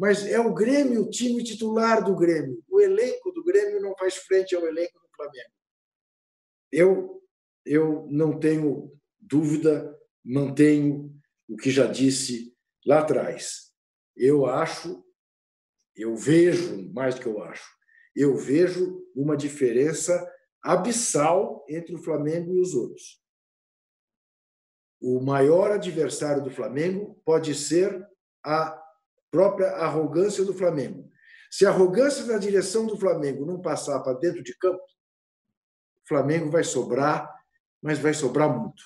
[0.02, 2.60] mas é o Grêmio, o time titular do Grêmio.
[2.68, 5.52] O elenco do Grêmio não faz frente ao elenco do Flamengo.
[6.72, 7.22] Eu,
[7.64, 11.16] eu não tenho dúvida, mantenho
[11.48, 12.52] o que já disse
[12.84, 13.72] lá atrás.
[14.16, 15.04] Eu acho,
[15.94, 17.70] eu vejo, mais do que eu acho,
[18.16, 20.28] eu vejo uma diferença
[20.60, 23.22] abissal entre o Flamengo e os outros.
[25.00, 28.04] O maior adversário do Flamengo pode ser
[28.44, 28.81] a
[29.32, 31.10] própria arrogância do Flamengo.
[31.50, 34.82] Se a arrogância na direção do Flamengo não passar para dentro de campo,
[36.04, 37.34] o Flamengo vai sobrar,
[37.82, 38.84] mas vai sobrar muito.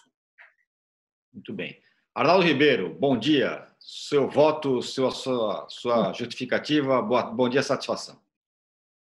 [1.35, 1.83] Muito bem.
[2.15, 3.67] Arnaldo Ribeiro, bom dia.
[3.79, 8.21] Seu voto, sua, sua, sua justificativa, boa, bom dia, satisfação.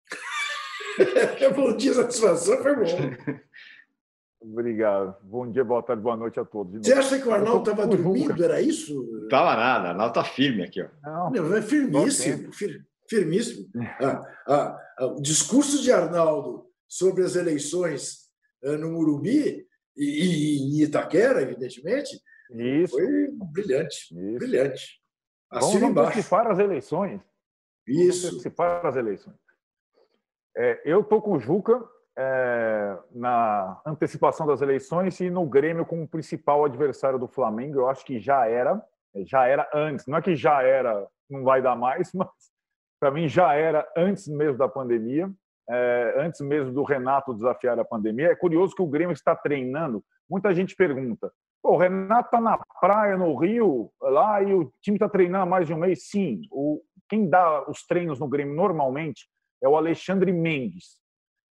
[1.55, 2.85] bom dia, satisfação foi bom.
[4.41, 5.15] Obrigado.
[5.21, 6.83] Bom dia, boa tarde, boa noite a todos.
[6.83, 8.43] Você acha que o Arnaldo estava dormindo?
[8.43, 9.03] Era isso?
[9.03, 9.85] Não estava nada.
[9.85, 10.81] O Arnaldo está firme aqui.
[10.81, 11.29] Ó.
[11.29, 12.51] Não, é firmíssimo.
[12.51, 13.69] Fir, firmíssimo.
[13.99, 18.31] Ah, ah, ah, o discurso de Arnaldo sobre as eleições
[18.63, 19.63] eh, no Murubi
[19.95, 22.19] e, em Itaquera, evidentemente,
[22.51, 22.93] isso.
[22.95, 23.95] foi brilhante.
[24.11, 24.39] Isso.
[24.39, 25.01] Brilhante.
[25.51, 26.09] Assina Vamos embaixo.
[26.09, 27.21] antecipar as eleições.
[27.87, 28.21] Isso.
[28.21, 29.35] Vamos antecipar as eleições.
[30.57, 31.79] É, eu estou com o Juca
[32.21, 37.79] é, na antecipação das eleições e no Grêmio como principal adversário do Flamengo.
[37.79, 38.81] Eu acho que já era,
[39.25, 40.05] já era antes.
[40.05, 42.29] Não é que já era, não vai dar mais, mas
[42.99, 45.31] para mim já era antes mesmo da pandemia,
[45.67, 48.31] é, antes mesmo do Renato desafiar a pandemia.
[48.31, 50.03] É curioso que o Grêmio está treinando.
[50.29, 51.31] Muita gente pergunta:
[51.63, 55.65] o Renato está na praia no Rio lá e o time está treinando há mais
[55.65, 56.07] de um mês?
[56.07, 56.43] Sim.
[56.51, 59.27] O, quem dá os treinos no Grêmio normalmente
[59.63, 61.00] é o Alexandre Mendes.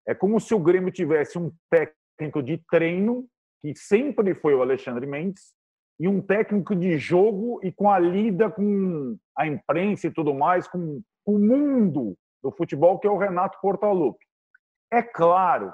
[0.07, 3.27] É como se o Grêmio tivesse um técnico de treino,
[3.61, 5.53] que sempre foi o Alexandre Mendes,
[5.99, 10.67] e um técnico de jogo e com a lida com a imprensa e tudo mais,
[10.67, 14.25] com o mundo do futebol, que é o Renato Portaluppi.
[14.91, 15.71] É claro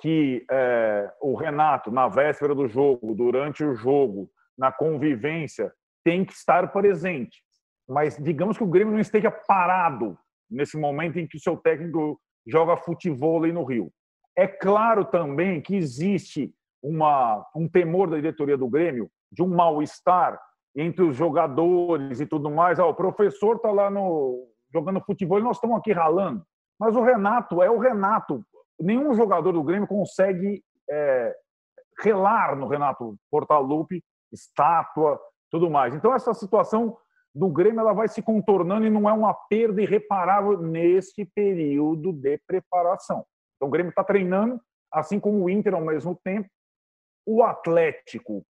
[0.00, 4.28] que é, o Renato, na véspera do jogo, durante o jogo,
[4.58, 5.72] na convivência,
[6.04, 7.42] tem que estar presente.
[7.88, 10.18] Mas digamos que o Grêmio não esteja parado
[10.50, 12.20] nesse momento em que o seu técnico
[12.50, 13.92] joga futebol no Rio.
[14.36, 20.40] É claro também que existe uma, um temor da diretoria do Grêmio de um mal-estar
[20.74, 22.78] entre os jogadores e tudo mais.
[22.78, 26.44] Ah, o professor está lá no, jogando futebol e nós estamos aqui ralando.
[26.78, 28.44] Mas o Renato é o Renato.
[28.80, 31.34] Nenhum jogador do Grêmio consegue é,
[32.02, 35.20] relar no Renato Portaluppi, estátua,
[35.50, 35.94] tudo mais.
[35.94, 36.96] Então, essa situação
[37.34, 42.38] do Grêmio ela vai se contornando e não é uma perda irreparável neste período de
[42.46, 43.24] preparação.
[43.56, 44.60] Então o Grêmio está treinando,
[44.92, 46.48] assim como o Inter ao mesmo tempo.
[47.26, 48.44] O Atlético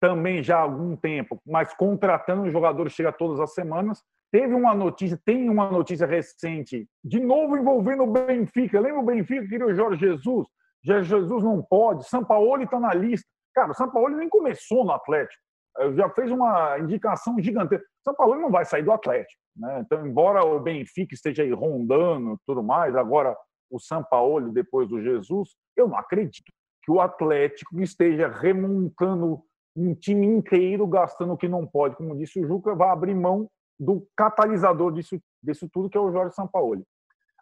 [0.00, 4.02] também já há algum tempo, mas contratando jogadores chega todas as semanas.
[4.32, 8.80] Teve uma notícia, tem uma notícia recente, de novo envolvendo o Benfica.
[8.80, 10.48] Lembra o Benfica que queria o Jorge Jesus?
[10.82, 13.28] Jorge Jesus não pode, São Paulo está na lista.
[13.54, 15.42] Cara, o São Paulo nem começou no Atlético
[15.94, 17.86] já fez uma indicação gigantesca.
[18.04, 19.40] São Paulo não vai sair do Atlético.
[19.56, 19.80] Né?
[19.80, 23.36] Então, embora o Benfica esteja aí rondando tudo mais, agora
[23.70, 26.52] o São Paulo, depois do Jesus, eu não acredito
[26.82, 29.42] que o Atlético esteja remontando
[29.74, 31.96] um time inteiro, gastando o que não pode.
[31.96, 33.48] Como disse o Juca, vai abrir mão
[33.78, 36.84] do catalisador disso, disso tudo, que é o Jorge Sampaoli.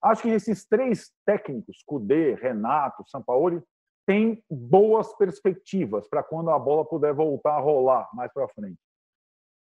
[0.03, 3.63] Acho que esses três técnicos, Cudê, Renato, Sampaoli,
[4.11, 8.81] tem boas perspectivas para quando a bola puder voltar a rolar mais para frente.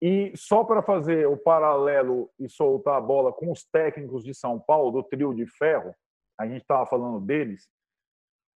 [0.01, 4.59] E só para fazer o paralelo e soltar a bola com os técnicos de São
[4.59, 5.95] Paulo, do trio de ferro,
[6.37, 7.69] a gente estava falando deles,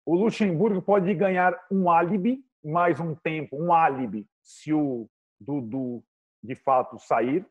[0.06, 6.02] o Luxemburgo pode ganhar um álibi, mais um tempo, um álibi, se o Dudu
[6.42, 7.46] de fato sair.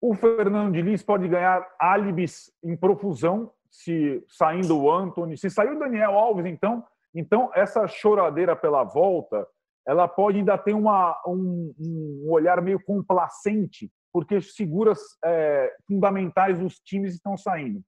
[0.00, 5.78] O Fernando Diniz pode ganhar álibis em profusão, se saindo o Anthony, se sair o
[5.78, 6.82] Daniel Alves, então,
[7.14, 9.46] então, essa choradeira pela volta,
[9.86, 16.58] ela pode ainda ter uma, um, um olhar meio complacente, porque as figuras é, fundamentais
[16.58, 17.80] dos times estão saindo.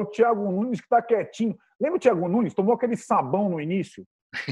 [0.00, 1.56] O Thiago Nunes que está quietinho.
[1.80, 2.54] Lembra o Thiago Nunes?
[2.54, 4.04] Tomou aquele sabão no início,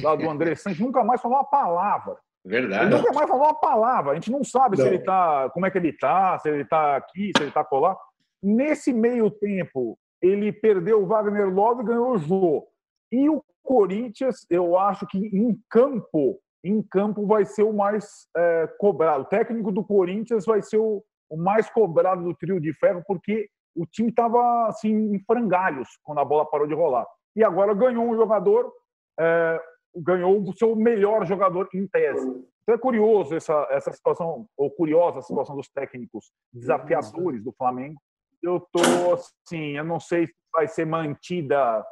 [0.03, 2.17] lá do André Santos, nunca mais falou uma palavra.
[2.45, 2.87] Verdade.
[2.87, 4.13] Ele nunca mais falou uma palavra.
[4.13, 4.85] A gente não sabe não.
[4.85, 7.65] se ele tá, como é que ele está, se ele está aqui, se ele está
[7.65, 7.97] colar.
[8.43, 12.67] Nesse meio tempo, ele perdeu o Wagner Love e ganhou o Jô.
[13.11, 18.67] E o Corinthians, eu acho que em campo, em campo vai ser o mais é,
[18.79, 19.23] cobrado.
[19.23, 23.49] O técnico do Corinthians vai ser o, o, mais cobrado do trio de ferro, porque
[23.75, 27.07] o time estava assim em frangalhos quando a bola parou de rolar.
[27.35, 28.73] E agora ganhou um jogador,
[29.19, 29.61] é,
[29.97, 32.27] ganhou o seu melhor jogador em tese.
[32.63, 38.01] Então é curioso essa, essa situação, ou curiosa a situação dos técnicos desafiadores do Flamengo.
[38.43, 38.81] Eu tô
[39.13, 41.85] assim, eu não sei se vai ser mantida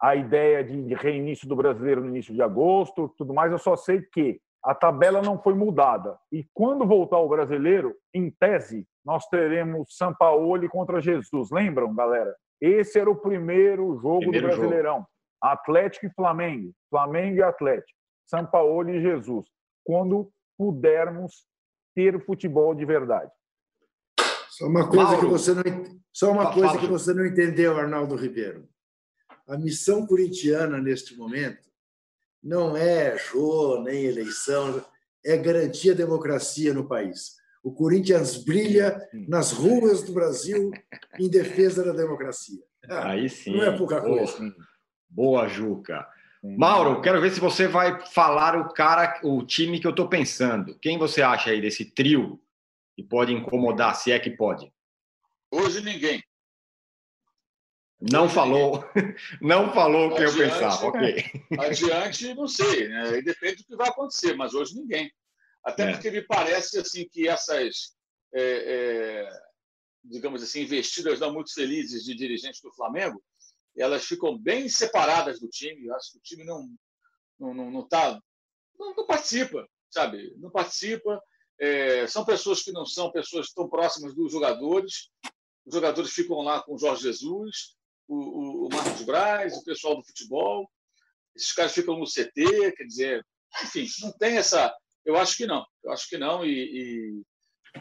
[0.00, 3.52] a ideia de reinício do brasileiro no início de agosto, tudo mais.
[3.52, 6.18] Eu só sei que a tabela não foi mudada.
[6.32, 11.50] E quando voltar o brasileiro, em tese, nós teremos Sampaoli contra Jesus.
[11.50, 12.34] Lembram, galera?
[12.60, 14.96] Esse era o primeiro jogo primeiro do Brasileirão.
[14.96, 15.08] Jogo.
[15.42, 16.72] Atlético e Flamengo.
[16.90, 17.98] Flamengo e Atlético.
[18.26, 19.46] São Paulo e Jesus.
[19.84, 21.46] Quando pudermos
[21.94, 23.30] ter futebol de verdade.
[24.50, 25.62] Só uma coisa Mauro, que você não
[26.12, 28.68] só uma coisa que você não entendeu, Arnaldo Ribeiro.
[29.50, 31.68] A missão corintiana neste momento
[32.40, 34.82] não é jô nem eleição,
[35.26, 37.34] é garantir a democracia no país.
[37.60, 40.70] O Corinthians brilha nas ruas do Brasil
[41.18, 42.62] em defesa da democracia.
[42.88, 43.56] Ah, Aí sim.
[43.56, 44.38] Não é pouca coisa.
[44.38, 44.54] Boa,
[45.10, 46.06] boa Juca.
[46.42, 50.78] Mauro, quero ver se você vai falar o cara, o time que eu estou pensando.
[50.78, 52.40] Quem você acha aí desse trio
[52.94, 54.72] que pode incomodar, se é que pode?
[55.50, 56.22] Hoje ninguém.
[58.00, 58.82] Não falou,
[59.42, 60.86] não falou o que eu pensava.
[60.86, 61.24] Ok.
[61.58, 63.20] Adiante, não sei, né?
[63.20, 65.12] depende do que vai acontecer, mas hoje ninguém.
[65.62, 65.92] Até é.
[65.92, 67.94] porque me parece assim que essas,
[68.32, 69.28] é, é,
[70.02, 73.22] digamos assim, investidas não muito felizes de dirigentes do Flamengo,
[73.76, 75.86] elas ficam bem separadas do time.
[75.86, 76.66] Eu acho que o time não
[77.40, 78.20] não, não, não, tá,
[78.78, 80.34] não, não participa, sabe?
[80.36, 81.20] Não participa.
[81.58, 85.10] É, são pessoas que não são pessoas tão próximas dos jogadores.
[85.64, 87.76] Os jogadores ficam lá com o Jorge Jesus,
[88.10, 90.68] o, o, Marcos Braz, o pessoal do futebol.
[91.36, 93.26] Esses caras ficam no CT, quer dizer,
[93.62, 94.74] enfim, não tem essa.
[95.04, 95.64] Eu acho que não.
[95.84, 97.22] Eu acho que não e,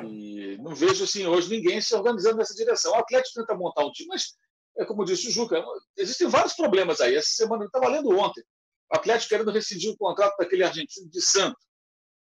[0.04, 2.92] e, e não vejo assim hoje ninguém se organizando nessa direção.
[2.92, 4.36] O Atlético tenta montar um time, mas
[4.78, 5.64] é como disse o Juca,
[5.98, 7.16] existem vários problemas aí.
[7.16, 8.44] Essa semana eu estava lendo ontem.
[8.92, 11.64] O Atlético querendo rescindir o contrato daquele argentino de Santos.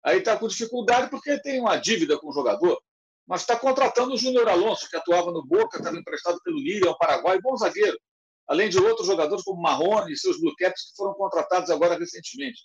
[0.04, 2.78] Aí está com dificuldade porque tem uma dívida com o jogador,
[3.26, 6.98] mas está contratando o Júnior Alonso, que atuava no Boca, estava emprestado pelo Lille, ao
[6.98, 7.98] Paraguai, bom zagueiro.
[8.46, 12.60] Além de outros jogadores como Marrone e seus Blue Caps que foram contratados agora recentemente.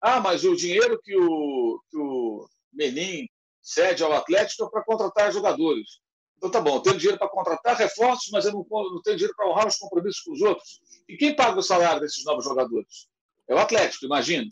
[0.00, 3.26] Ah, mas o dinheiro que o, que o Menin
[3.62, 5.88] cede ao Atlético é para contratar jogadores.
[6.36, 9.34] Então tá bom, eu tenho dinheiro para contratar reforços, mas eu não, não tenho dinheiro
[9.34, 10.80] para honrar os compromissos com os outros.
[11.08, 13.08] E quem paga o salário desses novos jogadores?
[13.48, 14.46] É o Atlético, imagina.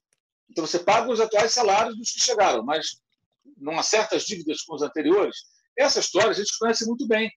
[0.49, 3.03] Então você paga os atuais salários dos que chegaram, mas
[3.79, 5.37] há certas dívidas com os anteriores.
[5.77, 7.31] Essa história a gente conhece muito bem.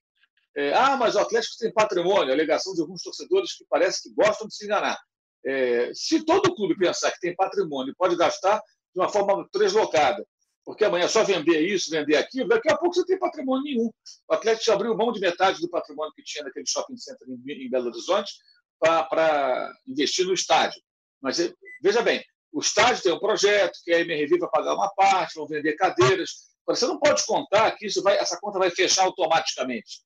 [0.56, 4.46] É, ah, mas o Atlético tem patrimônio, alegação de alguns torcedores que parece que gostam
[4.46, 4.98] de se enganar.
[5.44, 10.26] É, se todo clube pensar que tem patrimônio pode gastar de uma forma deslocada
[10.66, 13.88] porque amanhã é só vender isso, vender aquilo, daqui a pouco você tem patrimônio nenhum.
[14.28, 17.86] O Atlético abriu mão de metade do patrimônio que tinha naquele shopping center em Belo
[17.86, 18.32] Horizonte
[18.80, 20.82] para investir no estádio.
[21.22, 21.38] Mas
[21.80, 22.20] veja bem,
[22.56, 26.30] o estádio tem um projeto que a MRV vai pagar uma parte, vão vender cadeiras.
[26.66, 30.02] Você não pode contar que isso vai, essa conta vai fechar automaticamente.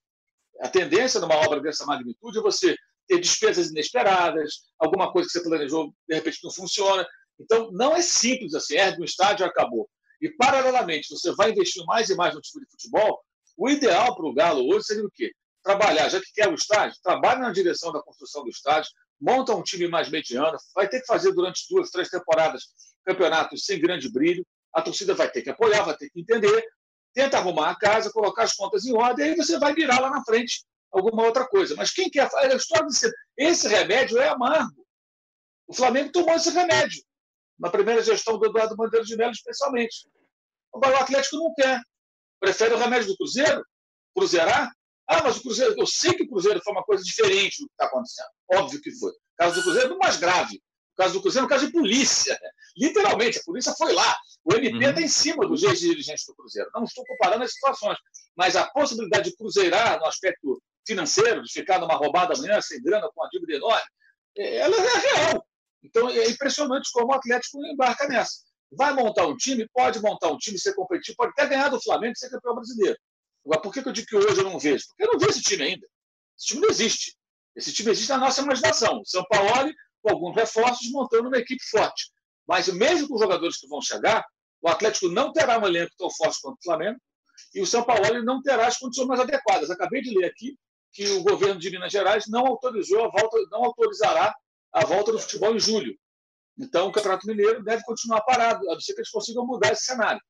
[0.61, 2.77] A tendência numa obra dessa magnitude é você
[3.07, 7.07] ter despesas inesperadas, alguma coisa que você planejou de repente não funciona.
[7.39, 9.89] Então, não é simples assim, ergue um estádio e acabou
[10.21, 13.21] e, paralelamente, você vai investir mais e mais no time de futebol,
[13.57, 15.33] o ideal para o Galo hoje seria o quê?
[15.63, 18.91] Trabalhar, já que quer o estádio, trabalha na direção da construção do estádio,
[19.21, 22.65] monta um time mais mediano, vai ter que fazer durante duas, três temporadas
[23.05, 26.65] campeonatos sem grande brilho, a torcida vai ter que apoiar, vai ter que entender,
[27.13, 30.11] tenta arrumar a casa, colocar as contas em ordem, e aí você vai virar lá
[30.11, 31.75] na frente alguma outra coisa.
[31.77, 34.87] Mas quem quer fazer a história de ser, esse remédio é amargo.
[35.67, 37.03] O Flamengo tomou esse remédio
[37.59, 40.09] na primeira gestão do Eduardo Bandeira de Melo, especialmente.
[40.73, 41.81] O Atlético não quer.
[42.41, 43.65] Prefere o remédio do Cruzeiro?
[44.15, 44.73] Cruzeirar?
[45.11, 47.73] Ah, mas o Cruzeiro, eu sei que o Cruzeiro foi uma coisa diferente do que
[47.73, 48.29] está acontecendo.
[48.53, 49.11] Óbvio que foi.
[49.11, 50.63] O caso do Cruzeiro é mais grave.
[50.95, 52.39] O caso do Cruzeiro é um caso de polícia.
[52.79, 54.17] Literalmente, a polícia foi lá.
[54.45, 55.05] O MP está uhum.
[55.05, 56.71] em cima dos ex-dirigentes do Cruzeiro.
[56.73, 57.99] Não estou comparando as situações.
[58.37, 63.11] Mas a possibilidade de cruzeirar no aspecto financeiro, de ficar numa roubada amanhã sem grana,
[63.13, 63.91] com uma dívida enorme,
[64.39, 65.45] é, ela é real.
[65.83, 68.45] Então é impressionante como o Atlético embarca nessa.
[68.71, 69.69] Vai montar um time?
[69.75, 72.97] Pode montar um time, ser competitivo, pode até ganhar do Flamengo e ser campeão brasileiro.
[73.45, 74.85] Agora, por que eu digo que hoje eu não vejo?
[74.89, 75.87] Porque eu não vejo esse time ainda.
[76.39, 77.17] Esse time não existe.
[77.57, 79.03] Esse time existe na nossa imaginação.
[79.05, 79.73] São Paulo,
[80.03, 82.11] com alguns reforços, montando uma equipe forte.
[82.47, 84.25] Mas mesmo com os jogadores que vão chegar,
[84.61, 86.99] o Atlético não terá um elenco tão forte quanto o Flamengo
[87.55, 89.71] e o São Paulo não terá as condições mais adequadas.
[89.71, 90.57] Acabei de ler aqui
[90.93, 94.35] que o governo de Minas Gerais não autorizou a volta, não autorizará
[94.73, 95.97] a volta do futebol em julho.
[96.59, 99.85] Então, o Campeonato Mineiro deve continuar parado, a não ser que eles consigam mudar esse
[99.85, 100.21] cenário.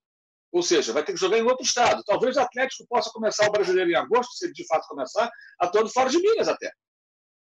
[0.53, 2.03] Ou seja, vai ter que jogar em outro estado.
[2.05, 5.89] Talvez o Atlético possa começar o brasileiro em agosto, se ele de fato começar, atuando
[5.89, 6.73] fora de Minas até.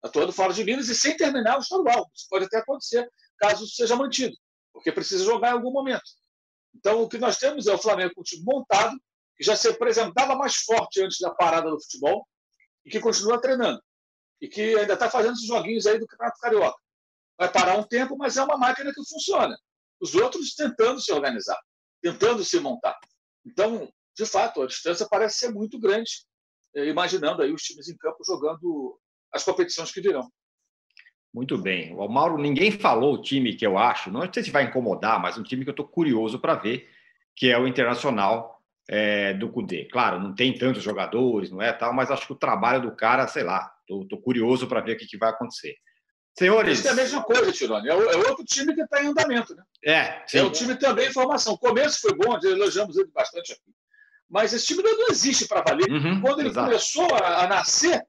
[0.01, 2.09] Atuando fora de Minas e sem terminar o estadual.
[2.15, 4.35] Isso pode até acontecer, caso seja mantido,
[4.71, 6.03] porque precisa jogar em algum momento.
[6.73, 8.97] Então, o que nós temos é o Flamengo com o time montado,
[9.35, 12.27] que já se apresentava mais forte antes da parada do futebol
[12.85, 13.81] e que continua treinando.
[14.41, 16.77] E que ainda está fazendo esses joguinhos aí do Campeonato Carioca.
[17.37, 19.55] Vai parar um tempo, mas é uma máquina que funciona.
[20.01, 21.59] Os outros tentando se organizar,
[22.03, 22.99] tentando se montar.
[23.45, 26.11] Então, de fato, a distância parece ser muito grande,
[26.75, 28.99] eh, imaginando aí os times em campo jogando
[29.33, 30.29] as competições que virão.
[31.33, 31.95] Muito bem.
[31.95, 35.37] O Mauro, ninguém falou o time que eu acho, não sei se vai incomodar, mas
[35.37, 36.87] um time que eu estou curioso para ver,
[37.35, 39.85] que é o Internacional é, do Cudê.
[39.85, 43.27] Claro, não tem tantos jogadores, não é tal, mas acho que o trabalho do cara,
[43.27, 45.75] sei lá, estou curioso para ver o que, que vai acontecer.
[46.38, 46.79] Senhores.
[46.79, 47.88] Isso é a mesma coisa, Tirone.
[47.88, 49.63] É, é outro time que está em andamento, né?
[49.86, 50.23] É.
[50.27, 50.39] Sim.
[50.39, 51.53] É o time também em formação.
[51.53, 53.61] O começo foi bom, elogiamos ele bastante aqui.
[54.29, 55.91] Mas esse time não existe para valer.
[55.91, 56.67] Uhum, Quando ele exato.
[56.67, 58.03] começou a, a, nascer,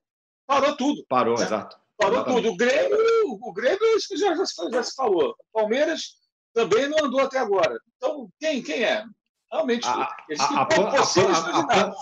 [0.47, 1.05] parou tudo.
[1.07, 1.45] Parou, né?
[1.45, 1.77] exato.
[1.99, 2.43] Parou Exatamente.
[2.43, 2.53] tudo.
[2.55, 2.99] O Grêmio,
[3.43, 5.31] o Grêmio isso já, já, já se falou.
[5.39, 6.15] O Palmeiras
[6.55, 7.79] também não andou até agora.
[7.97, 9.05] Então, quem, quem é?
[9.53, 11.93] Realmente, A- eles a- a pan- pan-.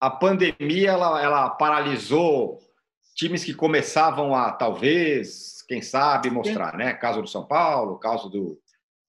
[0.00, 2.58] A pandemia ela, ela paralisou
[3.14, 6.94] times que começavam a talvez, quem sabe, mostrar, né?
[6.94, 8.58] Caso do São Paulo, caso do,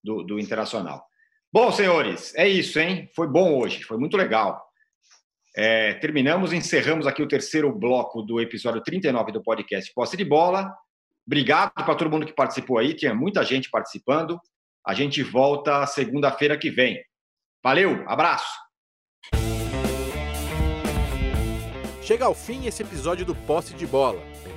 [0.04, 1.04] do, do Internacional.
[1.52, 3.10] Bom, senhores, é isso, hein?
[3.16, 4.62] Foi bom hoje, foi muito legal.
[5.56, 10.76] É, terminamos, encerramos aqui o terceiro bloco do episódio 39 do podcast Posse de Bola.
[11.26, 14.40] Obrigado para todo mundo que participou aí, tinha muita gente participando.
[14.86, 17.02] A gente volta segunda-feira que vem.
[17.64, 18.50] Valeu, abraço!
[22.02, 24.29] Chega ao fim esse episódio do Posse de Bola.